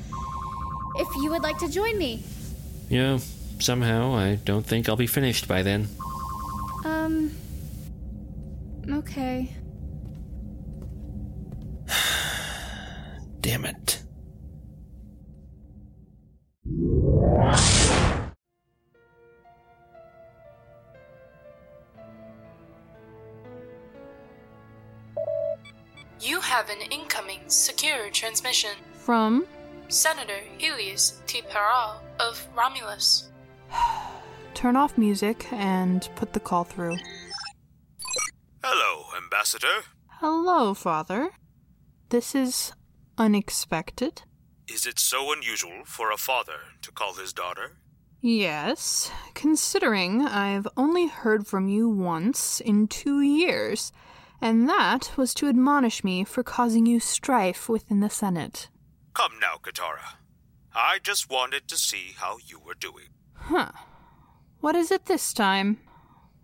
if 0.97 1.07
you 1.23 1.31
would 1.31 1.41
like 1.41 1.57
to 1.59 1.69
join 1.69 1.97
me. 1.97 2.23
Yeah, 2.89 3.19
somehow 3.59 4.15
I 4.15 4.35
don't 4.43 4.65
think 4.65 4.89
I'll 4.89 4.97
be 4.97 5.07
finished 5.07 5.47
by 5.47 5.63
then. 5.63 5.87
Um, 6.83 7.31
okay. 8.91 9.55
Secure 28.09 28.29
transmission 28.29 28.71
From? 28.93 29.45
Senator 29.87 30.39
Helios 30.57 31.21
T. 31.25 31.41
Peral 31.41 31.97
of 32.19 32.47
Romulus. 32.55 33.29
Turn 34.53 34.75
off 34.75 34.97
music 34.97 35.47
and 35.51 36.07
put 36.15 36.33
the 36.33 36.39
call 36.39 36.63
through. 36.63 36.97
Hello, 38.63 39.05
Ambassador. 39.15 39.83
Hello, 40.19 40.73
Father. 40.73 41.31
This 42.09 42.35
is 42.35 42.73
unexpected. 43.17 44.23
Is 44.67 44.85
it 44.85 44.99
so 44.99 45.31
unusual 45.33 45.83
for 45.85 46.11
a 46.11 46.17
father 46.17 46.59
to 46.81 46.91
call 46.91 47.13
his 47.13 47.33
daughter? 47.33 47.77
Yes, 48.21 49.11
considering 49.33 50.21
I've 50.21 50.67
only 50.75 51.07
heard 51.07 51.47
from 51.47 51.69
you 51.69 51.89
once 51.89 52.59
in 52.59 52.87
two 52.87 53.21
years, 53.21 53.93
and 54.41 54.67
that 54.69 55.11
was 55.17 55.33
to 55.35 55.47
admonish 55.47 56.03
me 56.03 56.23
for 56.23 56.43
causing 56.43 56.85
you 56.85 56.99
strife 56.99 57.67
within 57.69 57.99
the 57.99 58.09
Senate. 58.09 58.69
Come 59.13 59.33
now, 59.39 59.55
Katara. 59.61 60.17
I 60.73 60.99
just 61.01 61.29
wanted 61.29 61.67
to 61.67 61.77
see 61.77 62.13
how 62.15 62.37
you 62.45 62.59
were 62.59 62.75
doing. 62.75 63.09
Huh. 63.33 63.71
What 64.61 64.75
is 64.75 64.91
it 64.91 65.05
this 65.05 65.33
time? 65.33 65.79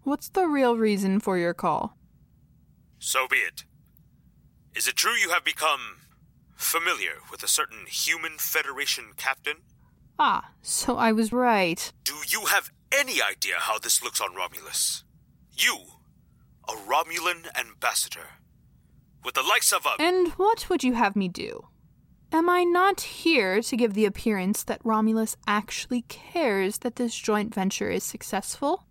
What's 0.04 0.30
the 0.30 0.48
real 0.48 0.78
reason 0.78 1.20
for 1.20 1.38
your 1.38 1.54
call? 1.54 1.98
So 3.00 3.28
be 3.28 3.38
it. 3.38 3.64
Is 4.76 4.88
it 4.88 4.96
true 4.96 5.14
you 5.14 5.30
have 5.30 5.44
become 5.44 6.02
familiar 6.56 7.20
with 7.32 7.44
a 7.44 7.48
certain 7.48 7.86
human 7.88 8.38
Federation 8.38 9.14
captain? 9.16 9.58
Ah, 10.18 10.52
so 10.62 10.98
I 10.98 11.12
was 11.12 11.32
right. 11.34 11.92
Do 12.04 12.16
you 12.28 12.46
have 12.46 12.72
any 12.92 13.22
idea 13.22 13.56
how 13.60 13.80
this 13.80 14.02
looks 14.04 14.22
on 14.22 14.36
Romulus? 14.36 15.04
You, 15.54 15.78
a 16.67 16.73
Romulan 16.73 17.47
ambassador, 17.58 18.28
with 19.23 19.36
the 19.36 19.43
likes 19.43 19.71
of 19.71 19.86
a. 19.86 20.01
And 20.01 20.30
what 20.34 20.69
would 20.69 20.84
you 20.84 20.93
have 20.93 21.15
me 21.15 21.28
do? 21.28 21.67
Am 22.32 22.49
I 22.49 22.63
not 22.63 23.01
here 23.01 23.62
to 23.62 23.78
give 23.78 23.93
the 23.93 24.06
appearance 24.06 24.63
that 24.63 24.82
Romulus 24.84 25.38
actually 25.47 26.01
cares 26.04 26.80
that 26.80 26.95
this 26.97 27.15
joint 27.15 27.54
venture 27.54 27.89
is 27.89 28.04
successful? 28.04 28.86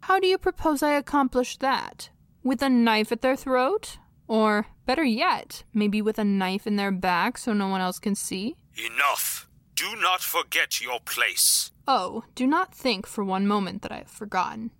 How 0.00 0.20
do 0.20 0.26
you 0.26 0.38
propose 0.38 0.82
I 0.82 0.92
accomplish 0.92 1.56
that? 1.58 2.10
With 2.44 2.62
a 2.62 2.68
knife 2.68 3.10
at 3.10 3.22
their 3.22 3.34
throat? 3.34 3.98
Or, 4.28 4.66
better 4.84 5.04
yet, 5.04 5.64
maybe 5.72 6.02
with 6.02 6.18
a 6.18 6.24
knife 6.24 6.66
in 6.66 6.76
their 6.76 6.92
back 6.92 7.38
so 7.38 7.52
no 7.52 7.68
one 7.68 7.80
else 7.80 7.98
can 7.98 8.14
see? 8.14 8.56
Enough! 8.76 9.48
Do 9.74 9.96
not 9.96 10.20
forget 10.20 10.80
your 10.80 11.00
place. 11.00 11.70
Oh, 11.88 12.24
do 12.34 12.46
not 12.46 12.74
think 12.74 13.06
for 13.06 13.24
one 13.24 13.46
moment 13.46 13.82
that 13.82 13.92
I 13.92 13.98
have 13.98 14.08
forgotten. 14.10 14.70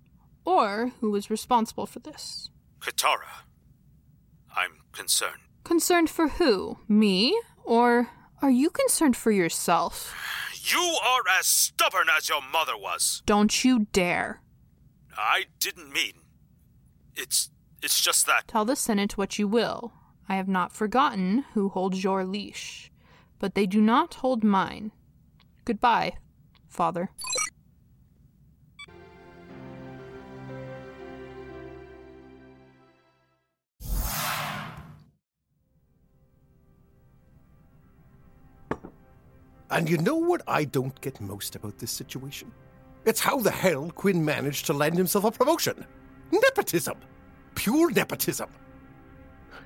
Or 0.47 0.93
who 1.01 1.11
was 1.11 1.29
responsible 1.29 1.85
for 1.85 1.99
this. 1.99 2.49
Katara, 2.79 3.43
I'm 4.55 4.77
concerned. 4.93 5.41
Concerned 5.65 6.09
for 6.09 6.29
who? 6.29 6.79
Me? 6.87 7.37
Or 7.65 8.11
are 8.41 8.49
you 8.49 8.69
concerned 8.69 9.17
for 9.17 9.29
yourself? 9.29 10.15
You 10.53 10.79
are 10.79 11.23
as 11.37 11.47
stubborn 11.47 12.07
as 12.17 12.29
your 12.29 12.41
mother 12.41 12.77
was. 12.77 13.23
Don't 13.25 13.65
you 13.65 13.87
dare. 13.91 14.41
I 15.17 15.47
didn't 15.59 15.91
mean. 15.91 16.13
It's. 17.13 17.49
it's 17.83 17.99
just 17.99 18.25
that. 18.27 18.47
Tell 18.47 18.63
the 18.63 18.77
Senate 18.77 19.17
what 19.17 19.37
you 19.37 19.49
will. 19.49 19.91
I 20.29 20.37
have 20.37 20.47
not 20.47 20.71
forgotten 20.71 21.43
who 21.55 21.67
holds 21.67 22.05
your 22.05 22.23
leash, 22.23 22.89
but 23.37 23.53
they 23.53 23.65
do 23.65 23.81
not 23.81 24.13
hold 24.13 24.45
mine. 24.45 24.93
Goodbye, 25.65 26.13
Father. 26.69 27.09
And 39.69 39.89
you 39.89 39.97
know 39.97 40.15
what 40.15 40.41
I 40.47 40.63
don't 40.63 40.99
get 41.01 41.19
most 41.19 41.55
about 41.55 41.77
this 41.77 41.91
situation? 41.91 42.51
It's 43.05 43.19
how 43.19 43.39
the 43.39 43.51
hell 43.51 43.89
Quinn 43.91 44.23
managed 44.23 44.65
to 44.67 44.73
land 44.73 44.97
himself 44.97 45.25
a 45.25 45.31
promotion. 45.31 45.85
Nepotism! 46.31 46.97
Pure 47.55 47.91
nepotism! 47.91 48.49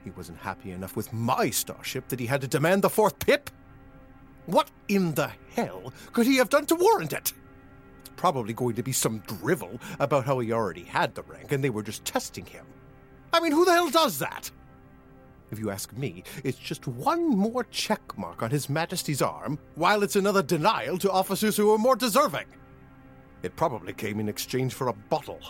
He 0.04 0.12
wasn't 0.12 0.40
happy 0.40 0.72
enough 0.72 0.96
with 0.96 1.14
my 1.14 1.50
starship 1.50 2.08
that 2.08 2.20
he 2.20 2.26
had 2.26 2.42
to 2.42 2.48
demand 2.48 2.82
the 2.82 2.90
fourth 2.90 3.20
pip? 3.20 3.50
What 4.48 4.72
in 4.88 5.14
the 5.14 5.32
hell 5.56 5.94
could 6.14 6.26
he 6.26 6.38
have 6.38 6.50
done 6.50 6.66
to 6.68 6.76
warrant 6.76 7.14
it? 7.14 7.34
It's 8.00 8.10
probably 8.16 8.54
going 8.54 8.76
to 8.76 8.84
be 8.84 8.92
some 8.92 9.20
drivel 9.20 9.80
about 10.00 10.26
how 10.26 10.40
he 10.40 10.52
already 10.52 10.84
had 10.84 11.14
the 11.14 11.24
rank 11.24 11.52
and 11.52 11.64
they 11.64 11.70
were 11.70 11.84
just 11.84 12.06
testing 12.06 12.46
him. 12.46 12.66
I 13.32 13.40
mean, 13.40 13.52
who 13.52 13.66
the 13.66 13.74
hell 13.74 13.90
does 13.90 14.18
that? 14.20 14.50
If 15.52 15.60
you 15.60 15.70
ask 15.70 15.92
me, 15.94 16.24
it's 16.44 16.58
just 16.58 16.88
one 16.88 17.28
more 17.30 17.66
check 17.66 18.18
mark 18.18 18.42
on 18.42 18.50
His 18.50 18.70
Majesty's 18.70 19.22
arm, 19.22 19.60
while 19.76 20.02
it's 20.02 20.16
another 20.16 20.42
denial 20.42 20.98
to 21.00 21.12
officers 21.12 21.58
who 21.58 21.74
are 21.74 21.78
more 21.78 21.98
deserving. 21.98 22.48
It 23.44 23.58
probably 23.58 23.92
came 23.92 24.20
in 24.20 24.30
exchange 24.30 24.74
for 24.74 24.88
a 24.88 24.94
bottle. 24.94 25.42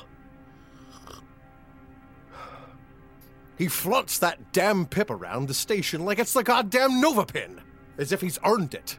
He 3.57 3.67
flaunts 3.67 4.17
that 4.17 4.53
damn 4.53 4.87
pip 4.87 5.11
around 5.11 5.47
the 5.47 5.53
station 5.53 6.03
like 6.03 6.17
it's 6.17 6.33
the 6.33 6.41
goddamn 6.41 6.99
Nova 6.99 7.25
pin, 7.25 7.61
as 7.99 8.11
if 8.11 8.21
he's 8.21 8.39
earned 8.43 8.73
it. 8.73 8.97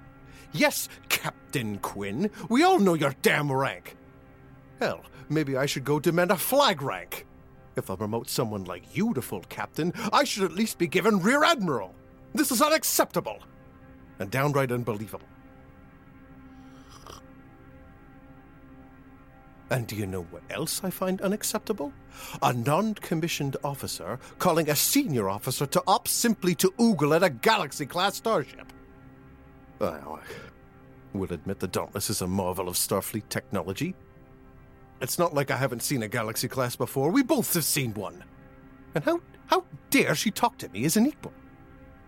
Yes, 0.52 0.88
Captain 1.08 1.78
Quinn, 1.78 2.30
we 2.48 2.62
all 2.62 2.78
know 2.78 2.94
your 2.94 3.16
damn 3.22 3.50
rank. 3.50 3.96
Hell, 4.78 5.02
maybe 5.28 5.56
I 5.56 5.66
should 5.66 5.84
go 5.84 5.98
demand 5.98 6.30
a 6.30 6.36
flag 6.36 6.80
rank. 6.80 7.26
If 7.76 7.88
I'll 7.90 7.96
promote 7.96 8.28
someone 8.28 8.64
like 8.64 8.94
you 8.94 9.14
to 9.14 9.22
full 9.22 9.42
captain, 9.48 9.92
I 10.12 10.24
should 10.24 10.44
at 10.44 10.52
least 10.52 10.78
be 10.78 10.86
given 10.86 11.20
rear 11.20 11.44
admiral. 11.44 11.94
This 12.34 12.50
is 12.50 12.62
unacceptable 12.62 13.38
and 14.18 14.30
downright 14.30 14.72
unbelievable. 14.72 15.26
And 19.70 19.86
do 19.86 19.96
you 19.96 20.06
know 20.06 20.24
what 20.24 20.42
else 20.50 20.82
I 20.84 20.90
find 20.90 21.22
unacceptable? 21.22 21.94
A 22.42 22.52
non 22.52 22.92
commissioned 22.94 23.56
officer 23.64 24.18
calling 24.38 24.68
a 24.68 24.76
senior 24.76 25.30
officer 25.30 25.64
to 25.64 25.82
ops 25.86 26.10
simply 26.10 26.54
to 26.56 26.70
oogle 26.72 27.16
at 27.16 27.22
a 27.22 27.30
Galaxy 27.30 27.86
class 27.86 28.16
starship. 28.16 28.70
Well, 29.78 30.20
I 30.22 31.16
will 31.16 31.32
admit 31.32 31.58
the 31.58 31.68
Dauntless 31.68 32.10
is 32.10 32.20
a 32.20 32.26
marvel 32.26 32.68
of 32.68 32.74
Starfleet 32.74 33.30
technology. 33.30 33.94
It's 35.02 35.18
not 35.18 35.34
like 35.34 35.50
I 35.50 35.56
haven't 35.56 35.82
seen 35.82 36.04
a 36.04 36.08
Galaxy 36.08 36.46
class 36.46 36.76
before. 36.76 37.10
We 37.10 37.24
both 37.24 37.52
have 37.54 37.64
seen 37.64 37.92
one. 37.94 38.22
And 38.94 39.02
how 39.02 39.20
how 39.46 39.64
dare 39.90 40.14
she 40.14 40.30
talk 40.30 40.56
to 40.58 40.68
me 40.68 40.84
as 40.84 40.96
an 40.96 41.06
equal? 41.08 41.32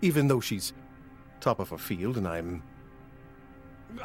Even 0.01 0.29
though 0.29 0.41
she's 0.41 0.73
top 1.41 1.59
of 1.59 1.71
her 1.71 1.79
field 1.79 2.17
and 2.17 2.27
I'm 2.27 2.63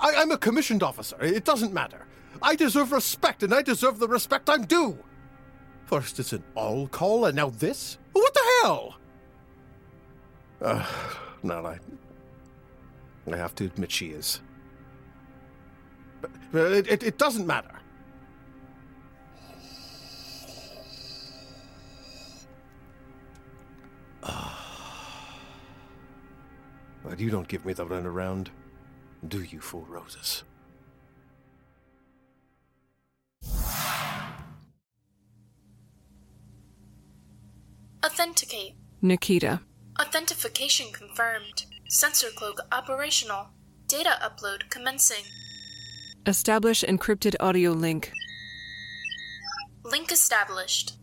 I, 0.02 0.16
I'm 0.18 0.32
a 0.32 0.38
commissioned 0.38 0.82
officer. 0.82 1.18
It 1.22 1.46
doesn't 1.46 1.72
matter. 1.72 2.08
I 2.42 2.56
deserve 2.56 2.92
respect, 2.92 3.44
and 3.44 3.54
I 3.54 3.62
deserve 3.62 4.00
the 4.00 4.08
respect 4.08 4.50
I'm 4.50 4.66
due. 4.66 4.98
First 5.86 6.20
it's 6.20 6.34
an 6.34 6.44
all 6.56 6.88
call, 6.88 7.26
and 7.26 7.36
now 7.36 7.50
this? 7.50 7.98
What 8.14 8.34
the 8.34 8.52
hell? 8.64 8.96
Uh, 10.62 10.86
no, 11.44 11.66
I. 11.66 11.80
I 13.32 13.38
have 13.38 13.54
to 13.56 13.66
admit 13.66 13.92
she 13.92 14.08
is. 14.08 14.42
But 16.22 16.32
it, 16.54 16.88
it, 16.88 17.04
it 17.04 17.18
doesn't 17.20 17.46
matter. 17.46 17.79
Ah. 24.24 25.36
But 27.04 27.20
you 27.20 27.30
don't 27.30 27.48
give 27.48 27.66
me 27.66 27.74
the 27.74 27.86
runaround, 27.86 28.48
do 29.28 29.42
you, 29.42 29.60
Fool 29.60 29.86
Roses? 29.88 30.44
Authenticate. 38.06 38.76
Nikita. 39.02 39.62
Authentication 40.00 40.88
confirmed. 40.94 41.66
Sensor 41.90 42.30
cloak 42.36 42.60
operational. 42.72 43.48
Data 43.88 44.18
upload 44.22 44.70
commencing. 44.70 45.24
Establish 46.26 46.84
encrypted 46.84 47.36
audio 47.40 47.72
link. 47.72 48.12
Link 49.84 50.12
established. 50.12 50.98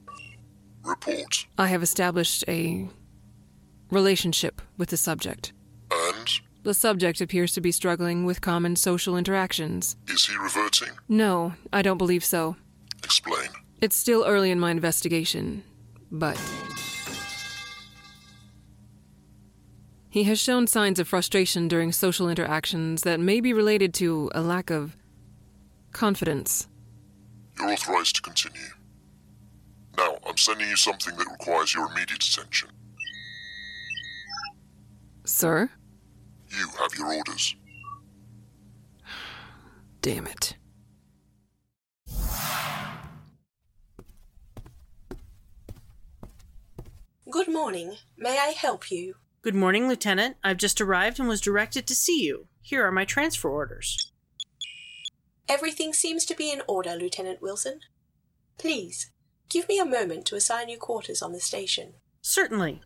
Report. 0.84 1.46
I 1.58 1.66
have 1.66 1.82
established 1.82 2.44
a 2.46 2.88
relationship 3.90 4.60
with 4.76 4.90
the 4.90 4.96
subject. 4.96 5.52
And? 5.90 6.30
The 6.62 6.74
subject 6.74 7.20
appears 7.20 7.52
to 7.54 7.60
be 7.60 7.70
struggling 7.70 8.24
with 8.24 8.40
common 8.40 8.76
social 8.76 9.16
interactions. 9.16 9.96
Is 10.08 10.26
he 10.26 10.36
reverting? 10.36 10.90
No, 11.08 11.54
I 11.72 11.82
don't 11.82 11.98
believe 11.98 12.24
so. 12.24 12.56
Explain. 13.04 13.48
It's 13.80 13.94
still 13.94 14.24
early 14.26 14.50
in 14.50 14.58
my 14.58 14.70
investigation, 14.70 15.62
but. 16.10 16.40
He 20.08 20.24
has 20.24 20.40
shown 20.40 20.66
signs 20.66 20.98
of 20.98 21.06
frustration 21.06 21.68
during 21.68 21.92
social 21.92 22.28
interactions 22.28 23.02
that 23.02 23.20
may 23.20 23.40
be 23.40 23.52
related 23.52 23.92
to 23.94 24.30
a 24.34 24.40
lack 24.40 24.70
of 24.70 24.96
confidence. 25.92 26.68
You're 27.58 27.70
authorized 27.70 28.16
to 28.16 28.22
continue. 28.22 28.70
Now, 29.96 30.18
I'm 30.26 30.36
sending 30.36 30.68
you 30.68 30.76
something 30.76 31.16
that 31.16 31.30
requires 31.30 31.74
your 31.74 31.90
immediate 31.90 32.24
attention. 32.24 32.70
Sir? 35.26 35.70
You 36.48 36.68
have 36.78 36.94
your 36.94 37.12
orders. 37.12 37.56
Damn 40.00 40.26
it. 40.28 40.56
Good 47.28 47.48
morning. 47.48 47.96
May 48.16 48.38
I 48.38 48.54
help 48.56 48.90
you? 48.90 49.16
Good 49.42 49.56
morning, 49.56 49.88
Lieutenant. 49.88 50.36
I've 50.44 50.56
just 50.58 50.80
arrived 50.80 51.18
and 51.18 51.28
was 51.28 51.40
directed 51.40 51.86
to 51.88 51.94
see 51.94 52.22
you. 52.22 52.46
Here 52.62 52.86
are 52.86 52.92
my 52.92 53.04
transfer 53.04 53.50
orders. 53.50 54.12
Everything 55.48 55.92
seems 55.92 56.24
to 56.26 56.36
be 56.36 56.52
in 56.52 56.62
order, 56.68 56.94
Lieutenant 56.94 57.42
Wilson. 57.42 57.80
Please, 58.58 59.10
give 59.48 59.68
me 59.68 59.78
a 59.80 59.84
moment 59.84 60.24
to 60.26 60.36
assign 60.36 60.68
you 60.68 60.78
quarters 60.78 61.20
on 61.20 61.32
the 61.32 61.40
station. 61.40 61.94
Certainly. 62.22 62.80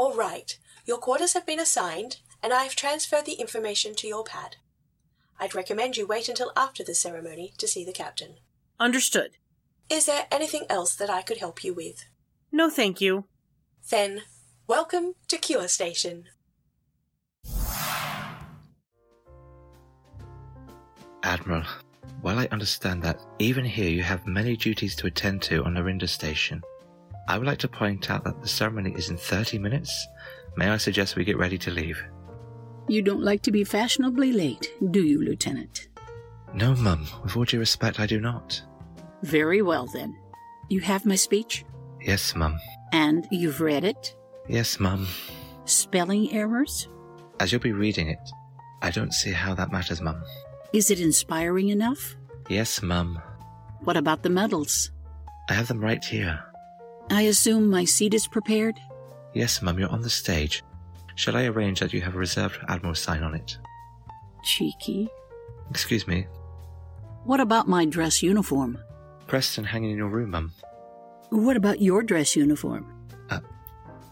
All 0.00 0.14
right. 0.14 0.58
Your 0.86 0.96
quarters 0.96 1.34
have 1.34 1.44
been 1.44 1.60
assigned, 1.60 2.20
and 2.42 2.54
I 2.54 2.62
have 2.62 2.74
transferred 2.74 3.26
the 3.26 3.34
information 3.34 3.94
to 3.96 4.06
your 4.06 4.24
pad. 4.24 4.56
I'd 5.38 5.54
recommend 5.54 5.98
you 5.98 6.06
wait 6.06 6.26
until 6.26 6.52
after 6.56 6.82
the 6.82 6.94
ceremony 6.94 7.52
to 7.58 7.68
see 7.68 7.84
the 7.84 7.92
captain. 7.92 8.36
Understood. 8.80 9.32
Is 9.90 10.06
there 10.06 10.26
anything 10.32 10.64
else 10.70 10.94
that 10.94 11.10
I 11.10 11.20
could 11.20 11.36
help 11.36 11.62
you 11.62 11.74
with? 11.74 12.06
No, 12.50 12.70
thank 12.70 13.02
you. 13.02 13.26
Then, 13.90 14.22
welcome 14.66 15.16
to 15.28 15.36
Cure 15.36 15.68
Station. 15.68 16.28
Admiral, 21.22 21.64
while 22.22 22.38
I 22.38 22.48
understand 22.50 23.02
that 23.02 23.20
even 23.38 23.66
here 23.66 23.90
you 23.90 24.02
have 24.02 24.26
many 24.26 24.56
duties 24.56 24.96
to 24.96 25.08
attend 25.08 25.42
to 25.42 25.62
on 25.62 25.74
Narinda 25.74 26.08
Station, 26.08 26.62
I 27.28 27.38
would 27.38 27.46
like 27.46 27.58
to 27.60 27.68
point 27.68 28.10
out 28.10 28.24
that 28.24 28.40
the 28.40 28.48
ceremony 28.48 28.92
is 28.92 29.10
in 29.10 29.16
30 29.16 29.58
minutes. 29.58 30.06
May 30.56 30.68
I 30.68 30.76
suggest 30.78 31.16
we 31.16 31.24
get 31.24 31.38
ready 31.38 31.58
to 31.58 31.70
leave? 31.70 32.02
You 32.88 33.02
don't 33.02 33.22
like 33.22 33.42
to 33.42 33.52
be 33.52 33.62
fashionably 33.62 34.32
late, 34.32 34.72
do 34.90 35.02
you, 35.02 35.22
Lieutenant? 35.22 35.88
No, 36.54 36.74
Mum. 36.74 37.06
With 37.22 37.36
all 37.36 37.44
due 37.44 37.60
respect, 37.60 38.00
I 38.00 38.06
do 38.06 38.20
not. 38.20 38.60
Very 39.22 39.62
well, 39.62 39.86
then. 39.86 40.16
You 40.68 40.80
have 40.80 41.06
my 41.06 41.14
speech? 41.14 41.64
Yes, 42.00 42.34
Mum. 42.34 42.58
And 42.92 43.28
you've 43.30 43.60
read 43.60 43.84
it? 43.84 44.16
Yes, 44.48 44.80
Mum. 44.80 45.06
Spelling 45.66 46.32
errors? 46.32 46.88
As 47.38 47.52
you'll 47.52 47.60
be 47.60 47.72
reading 47.72 48.08
it, 48.08 48.18
I 48.82 48.90
don't 48.90 49.14
see 49.14 49.30
how 49.30 49.54
that 49.54 49.70
matters, 49.70 50.00
Mum. 50.00 50.22
Is 50.72 50.90
it 50.90 51.00
inspiring 51.00 51.68
enough? 51.68 52.16
Yes, 52.48 52.82
Mum. 52.82 53.20
What 53.84 53.96
about 53.96 54.22
the 54.22 54.30
medals? 54.30 54.90
I 55.48 55.52
have 55.54 55.68
them 55.68 55.80
right 55.80 56.04
here. 56.04 56.42
I 57.10 57.22
assume 57.22 57.68
my 57.68 57.84
seat 57.84 58.14
is 58.14 58.26
prepared? 58.26 58.78
Yes, 59.34 59.62
Mum, 59.62 59.78
you're 59.78 59.90
on 59.90 60.02
the 60.02 60.10
stage. 60.10 60.62
Shall 61.16 61.36
I 61.36 61.44
arrange 61.44 61.80
that 61.80 61.92
you 61.92 62.00
have 62.00 62.14
a 62.14 62.18
reserved 62.18 62.58
Admiral 62.68 62.94
sign 62.94 63.22
on 63.22 63.34
it? 63.34 63.58
Cheeky. 64.42 65.08
Excuse 65.70 66.06
me. 66.06 66.26
What 67.24 67.40
about 67.40 67.68
my 67.68 67.84
dress 67.84 68.22
uniform? 68.22 68.78
Preston 69.26 69.64
hanging 69.64 69.90
in 69.92 69.98
your 69.98 70.08
room, 70.08 70.30
Mum. 70.30 70.52
What 71.30 71.56
about 71.56 71.80
your 71.80 72.02
dress 72.02 72.34
uniform? 72.34 72.86
Uh, 73.28 73.40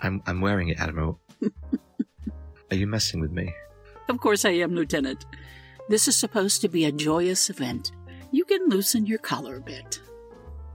I'm 0.03 0.23
I'm 0.27 0.41
wearing 0.41 0.69
it, 0.69 0.79
Admiral. 0.79 1.19
Are 2.71 2.77
you 2.77 2.87
messing 2.87 3.21
with 3.21 3.33
me? 3.33 3.53
Of 4.09 4.21
course 4.21 4.45
I 4.45 4.51
am, 4.51 4.75
Lieutenant. 4.75 5.25
This 5.89 6.07
is 6.07 6.17
supposed 6.17 6.61
to 6.61 6.69
be 6.69 6.85
a 6.85 6.93
joyous 6.93 7.49
event. 7.51 7.93
You 8.31 8.45
can 8.45 8.69
loosen 8.69 9.07
your 9.07 9.19
collar 9.19 9.57
a 9.57 9.61
bit. 9.61 10.01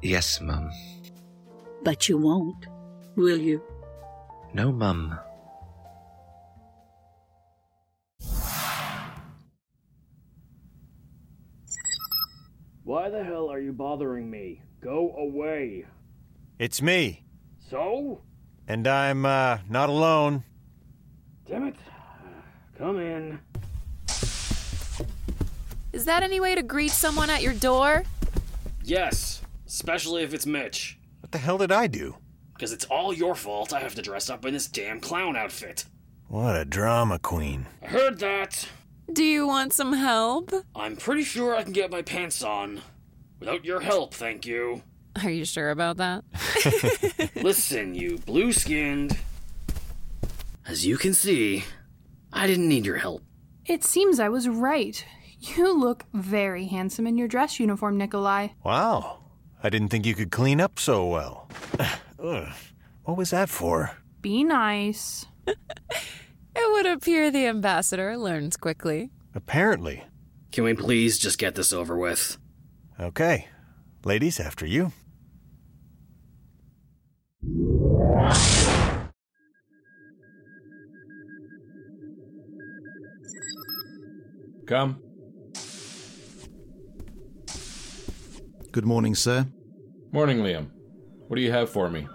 Yes, 0.02 0.42
Mum. 0.42 0.70
But 1.84 2.08
you 2.08 2.18
won't, 2.18 2.68
will 3.16 3.38
you? 3.38 3.62
No, 4.54 4.72
Mum. 4.72 5.20
Why 12.86 13.10
the 13.10 13.24
hell 13.24 13.50
are 13.50 13.60
you 13.60 13.74
bothering 13.74 14.30
me? 14.30 14.62
Go 14.82 15.14
away. 15.18 15.86
It's 16.60 16.82
me. 16.82 17.26
So? 17.70 18.22
And 18.68 18.88
I'm, 18.88 19.26
uh, 19.26 19.58
not 19.70 19.90
alone. 19.90 20.44
Damn 21.48 21.68
it. 21.68 21.76
Come 22.78 23.00
in. 23.00 23.40
Is 25.92 26.06
that 26.06 26.24
any 26.24 26.40
way 26.40 26.56
to 26.56 26.64
greet 26.64 26.92
someone 26.92 27.30
at 27.30 27.42
your 27.42 27.54
door? 27.54 28.04
Yes, 28.84 29.42
especially 29.68 30.24
if 30.24 30.34
it's 30.34 30.46
Mitch. 30.46 30.98
What 31.34 31.40
the 31.40 31.46
hell 31.46 31.58
did 31.58 31.72
I 31.72 31.88
do? 31.88 32.16
Because 32.54 32.72
it's 32.72 32.86
all 32.86 33.12
your 33.12 33.34
fault 33.34 33.74
I 33.74 33.80
have 33.80 33.96
to 33.96 34.04
dress 34.04 34.30
up 34.30 34.46
in 34.46 34.54
this 34.54 34.68
damn 34.68 35.00
clown 35.00 35.36
outfit. 35.36 35.86
What 36.28 36.56
a 36.56 36.64
drama 36.64 37.18
queen. 37.18 37.66
I 37.82 37.88
heard 37.88 38.20
that. 38.20 38.70
Do 39.12 39.24
you 39.24 39.48
want 39.48 39.74
some 39.74 39.94
help? 39.94 40.52
I'm 40.76 40.96
pretty 40.96 41.24
sure 41.24 41.56
I 41.56 41.64
can 41.64 41.72
get 41.74 41.90
my 41.90 42.04
pants 42.04 42.44
on. 42.44 42.82
Without 43.40 43.66
your 43.66 43.80
help, 43.80 44.14
thank 44.14 44.46
you. 44.46 44.84
Are 45.24 45.32
you 45.32 45.44
sure 45.44 45.72
about 45.72 45.98
that? 45.98 46.24
Listen, 47.36 47.96
you 47.96 48.20
blue 48.20 48.54
skinned. 48.54 49.18
As 50.68 50.86
you 50.86 50.98
can 50.98 51.16
see, 51.16 51.64
I 52.32 52.46
didn't 52.46 52.70
need 52.70 52.86
your 52.86 52.98
help. 52.98 53.24
It 53.66 53.84
seems 53.84 54.20
I 54.20 54.30
was 54.30 54.48
right. 54.48 55.04
You 55.40 55.76
look 55.76 56.06
very 56.14 56.68
handsome 56.68 57.08
in 57.08 57.18
your 57.18 57.28
dress 57.28 57.60
uniform, 57.60 57.98
Nikolai. 57.98 58.50
Wow. 58.64 59.23
I 59.64 59.70
didn't 59.70 59.90
think 59.90 60.06
you 60.06 60.14
could 60.14 60.32
clean 60.32 60.60
up 60.60 60.78
so 60.78 61.08
well. 61.08 61.50
Ugh. 62.24 62.54
What 63.06 63.18
was 63.18 63.32
that 63.32 63.50
for? 63.50 63.98
Be 64.22 64.44
nice. 64.44 65.26
It 66.56 66.72
would 66.72 66.86
appear 66.86 67.32
the 67.32 67.48
ambassador 67.48 68.16
learns 68.16 68.58
quickly. 68.58 69.10
Apparently. 69.34 70.04
Can 70.52 70.64
we 70.64 70.76
please 70.76 71.18
just 71.18 71.40
get 71.40 71.56
this 71.56 71.74
over 71.74 71.98
with? 71.98 72.38
Okay. 73.00 73.48
Ladies, 74.06 74.40
after 74.40 74.66
you. 74.66 74.92
Come. 84.68 85.02
Good 88.74 88.86
morning, 88.86 89.14
sir. 89.14 89.46
Morning, 90.12 90.40
Liam. 90.40 90.72
What 91.28 91.36
do 91.36 91.44
you 91.44 91.52
have 91.52 91.70
for 91.70 91.92
me? 91.92 92.08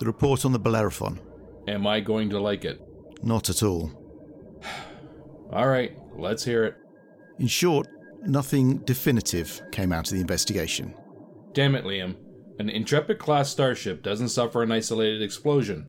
The 0.00 0.04
report 0.04 0.44
on 0.44 0.52
the 0.52 0.58
Bellerophon. 0.58 1.18
Am 1.66 1.86
I 1.86 2.00
going 2.00 2.28
to 2.28 2.38
like 2.38 2.66
it? 2.66 2.78
Not 3.22 3.48
at 3.48 3.62
all. 3.62 3.90
All 5.50 5.66
right, 5.66 5.96
let's 6.18 6.44
hear 6.44 6.64
it. 6.64 6.74
In 7.38 7.46
short, 7.46 7.88
nothing 8.20 8.80
definitive 8.80 9.62
came 9.72 9.92
out 9.92 10.08
of 10.08 10.12
the 10.12 10.20
investigation. 10.20 10.92
Damn 11.54 11.74
it, 11.74 11.86
Liam. 11.86 12.16
An 12.58 12.68
Intrepid 12.68 13.18
class 13.18 13.48
starship 13.48 14.02
doesn't 14.02 14.28
suffer 14.28 14.62
an 14.62 14.72
isolated 14.72 15.22
explosion. 15.22 15.86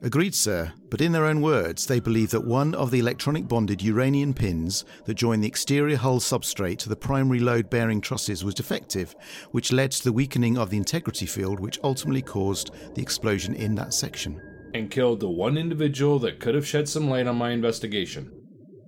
Agreed, 0.00 0.32
sir, 0.32 0.72
but 0.90 1.00
in 1.00 1.10
their 1.10 1.24
own 1.24 1.40
words, 1.40 1.84
they 1.84 1.98
believe 1.98 2.30
that 2.30 2.46
one 2.46 2.72
of 2.76 2.92
the 2.92 3.00
electronic 3.00 3.48
bonded 3.48 3.82
uranium 3.82 4.32
pins 4.32 4.84
that 5.06 5.14
join 5.14 5.40
the 5.40 5.48
exterior 5.48 5.96
hull 5.96 6.20
substrate 6.20 6.78
to 6.78 6.88
the 6.88 6.94
primary 6.94 7.40
load 7.40 7.68
bearing 7.68 8.00
trusses 8.00 8.44
was 8.44 8.54
defective, 8.54 9.16
which 9.50 9.72
led 9.72 9.90
to 9.90 10.04
the 10.04 10.12
weakening 10.12 10.56
of 10.56 10.70
the 10.70 10.76
integrity 10.76 11.26
field, 11.26 11.58
which 11.58 11.80
ultimately 11.82 12.22
caused 12.22 12.70
the 12.94 13.02
explosion 13.02 13.54
in 13.54 13.74
that 13.74 13.92
section. 13.92 14.40
And 14.72 14.88
killed 14.88 15.18
the 15.18 15.28
one 15.28 15.58
individual 15.58 16.20
that 16.20 16.38
could 16.38 16.54
have 16.54 16.66
shed 16.66 16.88
some 16.88 17.10
light 17.10 17.26
on 17.26 17.36
my 17.36 17.50
investigation. 17.50 18.30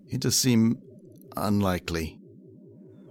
It 0.09 0.21
does 0.21 0.37
seem 0.37 0.79
unlikely. 1.37 2.19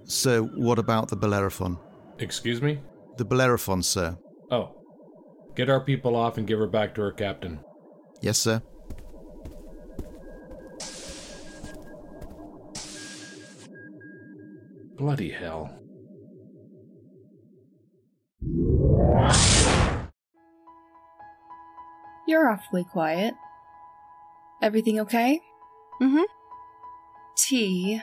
So, 0.06 0.44
what 0.56 0.80
about 0.80 1.10
the 1.10 1.18
Bellerophon? 1.18 1.78
Excuse 2.18 2.62
me? 2.62 2.80
The 3.18 3.26
Bellerophon, 3.26 3.84
sir. 3.84 4.18
Oh. 4.50 4.76
Get 5.56 5.70
our 5.70 5.84
people 5.84 6.16
off 6.16 6.38
and 6.38 6.48
give 6.48 6.60
her 6.60 6.68
back 6.68 6.96
to 6.96 7.02
her 7.02 7.12
captain. 7.12 7.60
Yes, 8.22 8.38
sir. 8.38 8.62
Bloody 14.98 15.30
hell. 15.30 15.80
You're 22.28 22.50
awfully 22.50 22.84
quiet. 22.84 23.34
Everything 24.62 25.00
okay? 25.00 25.42
Mm 26.02 26.12
hmm. 26.12 26.24
T, 27.38 28.02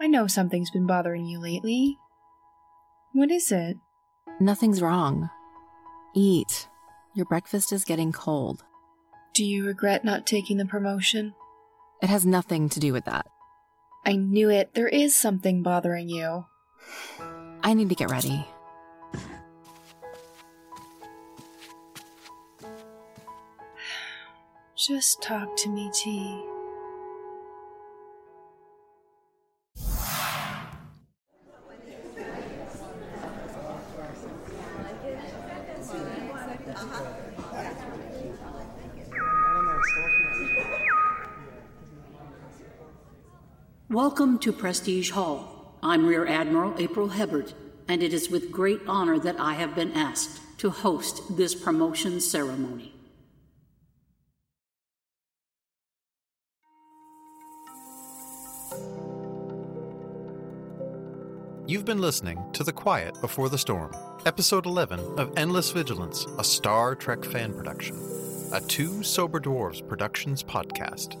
I 0.00 0.06
know 0.06 0.26
something's 0.26 0.70
been 0.70 0.86
bothering 0.86 1.24
you 1.24 1.40
lately. 1.40 1.98
What 3.12 3.30
is 3.30 3.50
it? 3.50 3.78
Nothing's 4.38 4.82
wrong. 4.82 5.30
Eat. 6.14 6.68
Your 7.14 7.26
breakfast 7.26 7.72
is 7.72 7.84
getting 7.84 8.12
cold. 8.12 8.64
Do 9.34 9.44
you 9.44 9.64
regret 9.64 10.04
not 10.04 10.26
taking 10.26 10.56
the 10.58 10.64
promotion? 10.64 11.34
It 12.00 12.08
has 12.08 12.24
nothing 12.24 12.68
to 12.68 12.78
do 12.78 12.92
with 12.92 13.04
that. 13.06 13.26
I 14.06 14.14
knew 14.14 14.48
it. 14.48 14.74
There 14.74 14.86
is 14.86 15.16
something 15.16 15.60
bothering 15.60 16.08
you. 16.08 16.44
I 17.60 17.74
need 17.74 17.88
to 17.88 17.96
get 17.96 18.10
ready. 18.12 18.46
Just 24.76 25.20
talk 25.20 25.56
to 25.56 25.68
me, 25.68 25.90
T. 25.92 26.44
Welcome 43.94 44.40
to 44.40 44.52
Prestige 44.52 45.12
Hall. 45.12 45.78
I'm 45.80 46.04
Rear 46.04 46.26
Admiral 46.26 46.74
April 46.78 47.10
Hebert, 47.10 47.54
and 47.86 48.02
it 48.02 48.12
is 48.12 48.28
with 48.28 48.50
great 48.50 48.80
honor 48.88 49.20
that 49.20 49.38
I 49.38 49.54
have 49.54 49.76
been 49.76 49.92
asked 49.92 50.40
to 50.58 50.70
host 50.70 51.36
this 51.36 51.54
promotion 51.54 52.20
ceremony. 52.20 52.92
You've 61.68 61.84
been 61.84 62.00
listening 62.00 62.44
to 62.54 62.64
The 62.64 62.72
Quiet 62.72 63.20
Before 63.20 63.48
the 63.48 63.58
Storm, 63.58 63.94
Episode 64.26 64.66
11 64.66 64.98
of 65.20 65.32
Endless 65.36 65.70
Vigilance, 65.70 66.26
a 66.36 66.42
Star 66.42 66.96
Trek 66.96 67.24
fan 67.24 67.54
production, 67.54 67.96
a 68.52 68.60
Two 68.60 69.04
Sober 69.04 69.38
Dwarves 69.38 69.86
Productions 69.86 70.42
podcast, 70.42 71.14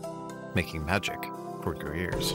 making 0.56 0.84
magic 0.84 1.20
for 1.64 1.74
your 1.76 1.96
ears. 1.96 2.34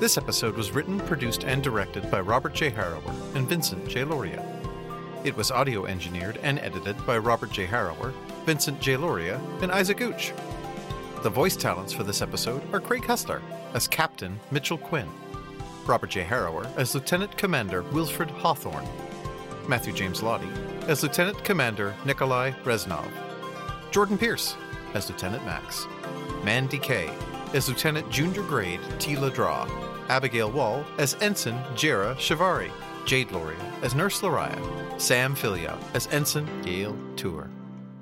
This 0.00 0.18
episode 0.18 0.56
was 0.56 0.72
written, 0.72 0.98
produced, 0.98 1.44
and 1.44 1.62
directed 1.62 2.10
by 2.10 2.20
Robert 2.20 2.54
J. 2.54 2.72
Harrower 2.72 3.36
and 3.36 3.48
Vincent 3.48 3.88
J. 3.88 4.02
Lauria. 4.02 4.44
It 5.24 5.36
was 5.36 5.52
audio 5.52 5.86
engineered 5.86 6.38
and 6.42 6.58
edited 6.58 6.96
by 7.06 7.18
Robert 7.18 7.52
J. 7.52 7.66
Harrower, 7.66 8.12
Vincent 8.44 8.80
J. 8.80 8.96
Lauria, 8.96 9.40
and 9.62 9.70
Isaac 9.70 9.98
Gooch. 9.98 10.32
The 11.22 11.30
voice 11.30 11.54
talents 11.54 11.92
for 11.92 12.02
this 12.02 12.20
episode 12.20 12.62
are 12.74 12.80
Craig 12.80 13.04
Hustler 13.04 13.40
as 13.74 13.86
Captain 13.86 14.40
Mitchell 14.50 14.78
Quinn, 14.78 15.08
Robert 15.86 16.10
J. 16.10 16.24
Harrower 16.24 16.66
as 16.76 16.96
Lieutenant 16.96 17.38
Commander 17.38 17.82
Wilfred 17.92 18.28
Hawthorne, 18.28 18.88
Matthew 19.68 19.92
James 19.92 20.20
Lottie 20.20 20.50
as 20.88 21.04
Lieutenant 21.04 21.44
Commander 21.44 21.94
Nikolai 22.04 22.50
Reznov, 22.64 23.08
Jordan 23.92 24.18
Pierce 24.18 24.56
as 24.94 25.08
Lieutenant 25.08 25.44
Max, 25.44 25.86
Mandy 26.42 26.80
Kay 26.80 27.08
as 27.54 27.68
Lieutenant 27.68 28.10
Junior 28.10 28.42
Grade 28.42 28.80
Tila 28.98 29.32
Draw, 29.32 29.68
Abigail 30.08 30.50
Wall 30.50 30.84
as 30.98 31.16
Ensign 31.20 31.54
Jera 31.74 32.14
Shivari, 32.16 32.70
Jade 33.04 33.28
Lauria 33.28 33.82
as 33.82 33.94
Nurse 33.94 34.20
Lariah, 34.20 35.00
Sam 35.00 35.34
Filia 35.34 35.78
as 35.94 36.06
Ensign 36.08 36.48
Gail 36.62 36.96
Tour, 37.16 37.50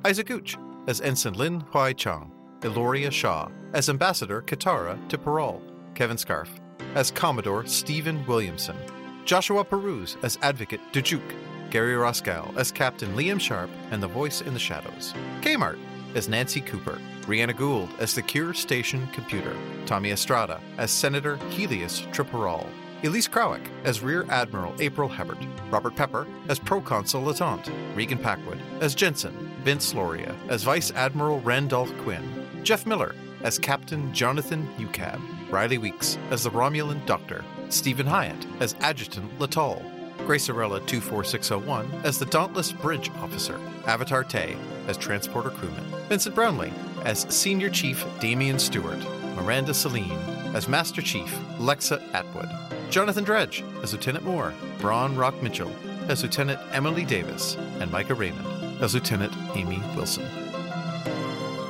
Isaac 0.04 0.26
Gooch 0.26 0.56
as 0.86 1.00
Ensign 1.00 1.34
Lin 1.34 1.62
Huai 1.72 1.96
Chang, 1.96 2.30
Eloria 2.60 3.10
Shaw 3.10 3.48
as 3.72 3.88
Ambassador 3.88 4.42
Katara 4.42 4.96
to 5.08 5.18
Parole, 5.18 5.62
Kevin 5.94 6.18
Scarf 6.18 6.50
as 6.94 7.10
Commodore 7.10 7.66
Stephen 7.66 8.24
Williamson, 8.26 8.76
Joshua 9.24 9.64
Peruse 9.64 10.16
as 10.22 10.38
Advocate 10.42 10.80
Dujuk, 10.92 11.22
Gary 11.70 11.94
Roskow 11.94 12.56
as 12.56 12.72
Captain 12.72 13.14
Liam 13.14 13.40
Sharp 13.40 13.70
and 13.90 14.02
the 14.02 14.08
Voice 14.08 14.40
in 14.40 14.54
the 14.54 14.60
Shadows, 14.60 15.14
Kmart 15.40 15.78
as 16.14 16.28
Nancy 16.28 16.60
Cooper, 16.60 16.98
Rihanna 17.22 17.56
Gould 17.56 17.90
as 17.98 18.14
the 18.14 18.22
Cure 18.22 18.54
Station 18.54 19.06
Computer, 19.08 19.56
Tommy 19.86 20.10
Estrada 20.10 20.60
as 20.78 20.90
Senator 20.90 21.36
Helios 21.50 22.02
Triparal, 22.12 22.66
Elise 23.02 23.28
Krawick 23.28 23.66
as 23.84 24.02
Rear 24.02 24.26
Admiral 24.28 24.74
April 24.78 25.08
Hebert, 25.08 25.38
Robert 25.70 25.96
Pepper 25.96 26.26
as 26.48 26.58
Proconsul 26.58 27.22
Latente, 27.22 27.72
Regan 27.96 28.18
Packwood 28.18 28.60
as 28.80 28.94
Jensen, 28.94 29.50
Vince 29.62 29.94
Lauria 29.94 30.34
as 30.48 30.62
Vice 30.62 30.90
Admiral 30.92 31.40
Randolph 31.40 31.92
Quinn, 31.98 32.46
Jeff 32.62 32.86
Miller 32.86 33.14
as 33.42 33.58
Captain 33.58 34.12
Jonathan 34.12 34.68
UCAB, 34.76 35.20
Riley 35.50 35.78
Weeks 35.78 36.18
as 36.30 36.44
the 36.44 36.50
Romulan 36.50 37.04
Doctor, 37.06 37.44
Stephen 37.70 38.06
Hyatt 38.06 38.46
as 38.60 38.74
Adjutant 38.80 39.38
Latal, 39.38 39.82
Grace 40.30 40.46
Arella 40.46 40.78
24601 40.86 42.02
as 42.04 42.20
the 42.20 42.24
Dauntless 42.26 42.70
Bridge 42.70 43.10
Officer, 43.16 43.58
Avatar 43.86 44.22
Tay 44.22 44.56
as 44.86 44.96
Transporter 44.96 45.50
Crewman, 45.50 45.84
Vincent 46.08 46.36
Brownlee 46.36 46.72
as 47.04 47.26
Senior 47.34 47.68
Chief 47.68 48.06
Damian 48.20 48.60
Stewart, 48.60 49.00
Miranda 49.34 49.74
Celine 49.74 50.16
as 50.54 50.68
Master 50.68 51.02
Chief 51.02 51.36
Lexa 51.58 52.00
Atwood, 52.14 52.48
Jonathan 52.90 53.24
Dredge 53.24 53.64
as 53.82 53.92
Lieutenant 53.92 54.24
Moore, 54.24 54.54
Braun 54.78 55.16
Rock 55.16 55.34
Mitchell 55.42 55.72
as 56.06 56.22
Lieutenant 56.22 56.60
Emily 56.70 57.04
Davis, 57.04 57.56
and 57.80 57.90
Micah 57.90 58.14
Raymond 58.14 58.80
as 58.80 58.94
Lieutenant 58.94 59.32
Amy 59.56 59.82
Wilson. 59.96 60.28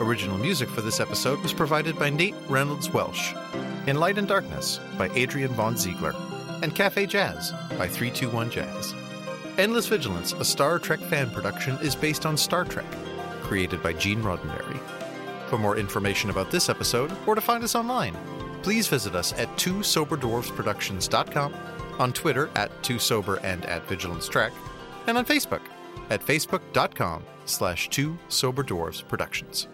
Original 0.03 0.37
music 0.37 0.69
for 0.69 0.83
this 0.83 1.01
episode 1.01 1.41
was 1.41 1.55
provided 1.55 1.99
by 1.99 2.11
Nate 2.11 2.35
Reynolds 2.47 2.91
Welsh, 2.91 3.33
In 3.87 3.99
Light 3.99 4.19
and 4.19 4.29
Darkness 4.29 4.81
by 4.99 5.09
Adrian 5.15 5.51
Von 5.55 5.79
Ziegler, 5.79 6.15
and 6.63 6.75
Cafe 6.75 7.07
Jazz 7.07 7.53
by 7.79 7.89
321 7.89 8.51
Jazz. 8.51 8.95
Endless 9.59 9.87
Vigilance, 9.87 10.33
a 10.35 10.45
Star 10.45 10.79
Trek 10.79 11.01
fan 11.01 11.31
production, 11.31 11.77
is 11.83 11.95
based 11.95 12.27
on 12.27 12.37
Star 12.37 12.65
Trek, 12.65 12.87
created 13.43 13.83
by 13.83 13.93
Gene 13.93 14.23
Roddenberry. 14.23 14.81
For 15.49 15.59
more 15.59 15.77
information 15.77 16.31
about 16.31 16.51
this 16.51 16.69
episode, 16.69 17.13
or 17.27 17.35
to 17.35 17.41
find 17.41 17.65
us 17.65 17.75
online, 17.75 18.17
please 18.63 18.87
visit 18.89 19.15
us 19.15 19.33
at 19.35 19.57
two 19.59 19.83
sober 19.83 20.17
dwarves 20.17 20.51
twosoberdwarvesproductions.com, 20.51 21.55
on 21.99 22.13
Twitter 22.13 22.49
at 22.57 22.71
twosober 22.83 23.39
and 23.43 23.65
at 23.67 23.87
vigilance 23.89 24.29
trek, 24.29 24.53
and 25.07 25.19
on 25.19 25.27
Facebook 25.27 25.63
at 26.09 26.25
facebook.com 26.25 27.23
slash 27.45 27.89
twosoberdwarvesproductions. 27.91 29.67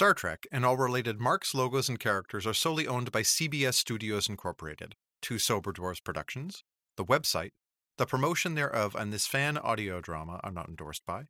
Star 0.00 0.14
Trek 0.14 0.46
and 0.50 0.64
all 0.64 0.78
related 0.78 1.20
marks, 1.20 1.54
logos, 1.54 1.90
and 1.90 2.00
characters 2.00 2.46
are 2.46 2.54
solely 2.54 2.86
owned 2.86 3.12
by 3.12 3.20
CBS 3.20 3.74
Studios 3.74 4.30
Incorporated, 4.30 4.94
Two 5.20 5.38
Sober 5.38 5.74
Dwarves 5.74 6.02
Productions. 6.02 6.64
The 6.96 7.04
website, 7.04 7.50
the 7.98 8.06
promotion 8.06 8.54
thereof, 8.54 8.96
and 8.98 9.12
this 9.12 9.26
fan 9.26 9.58
audio 9.58 10.00
drama 10.00 10.40
are 10.42 10.52
not 10.52 10.70
endorsed 10.70 11.04
by, 11.04 11.24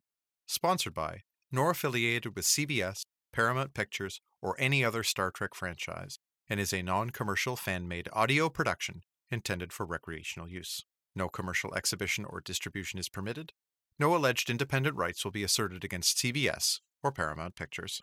sponsored 0.47 0.93
by, 0.93 1.23
nor 1.51 1.71
affiliated 1.71 2.33
with 2.33 2.45
CBS, 2.45 3.01
Paramount 3.33 3.73
Pictures, 3.73 4.21
or 4.41 4.55
any 4.57 4.85
other 4.85 5.03
Star 5.03 5.31
Trek 5.31 5.53
franchise, 5.53 6.17
and 6.47 6.57
is 6.57 6.71
a 6.71 6.81
non 6.81 7.09
commercial 7.09 7.57
fan 7.57 7.89
made 7.89 8.07
audio 8.13 8.47
production 8.47 9.01
intended 9.29 9.73
for 9.73 9.85
recreational 9.85 10.47
use. 10.47 10.85
No 11.13 11.27
commercial 11.27 11.75
exhibition 11.75 12.23
or 12.23 12.39
distribution 12.39 12.99
is 12.99 13.09
permitted. 13.09 13.51
No 13.99 14.15
alleged 14.15 14.49
independent 14.49 14.95
rights 14.95 15.25
will 15.25 15.31
be 15.31 15.43
asserted 15.43 15.83
against 15.83 16.19
CBS 16.19 16.79
or 17.03 17.11
Paramount 17.11 17.57
Pictures. 17.57 18.01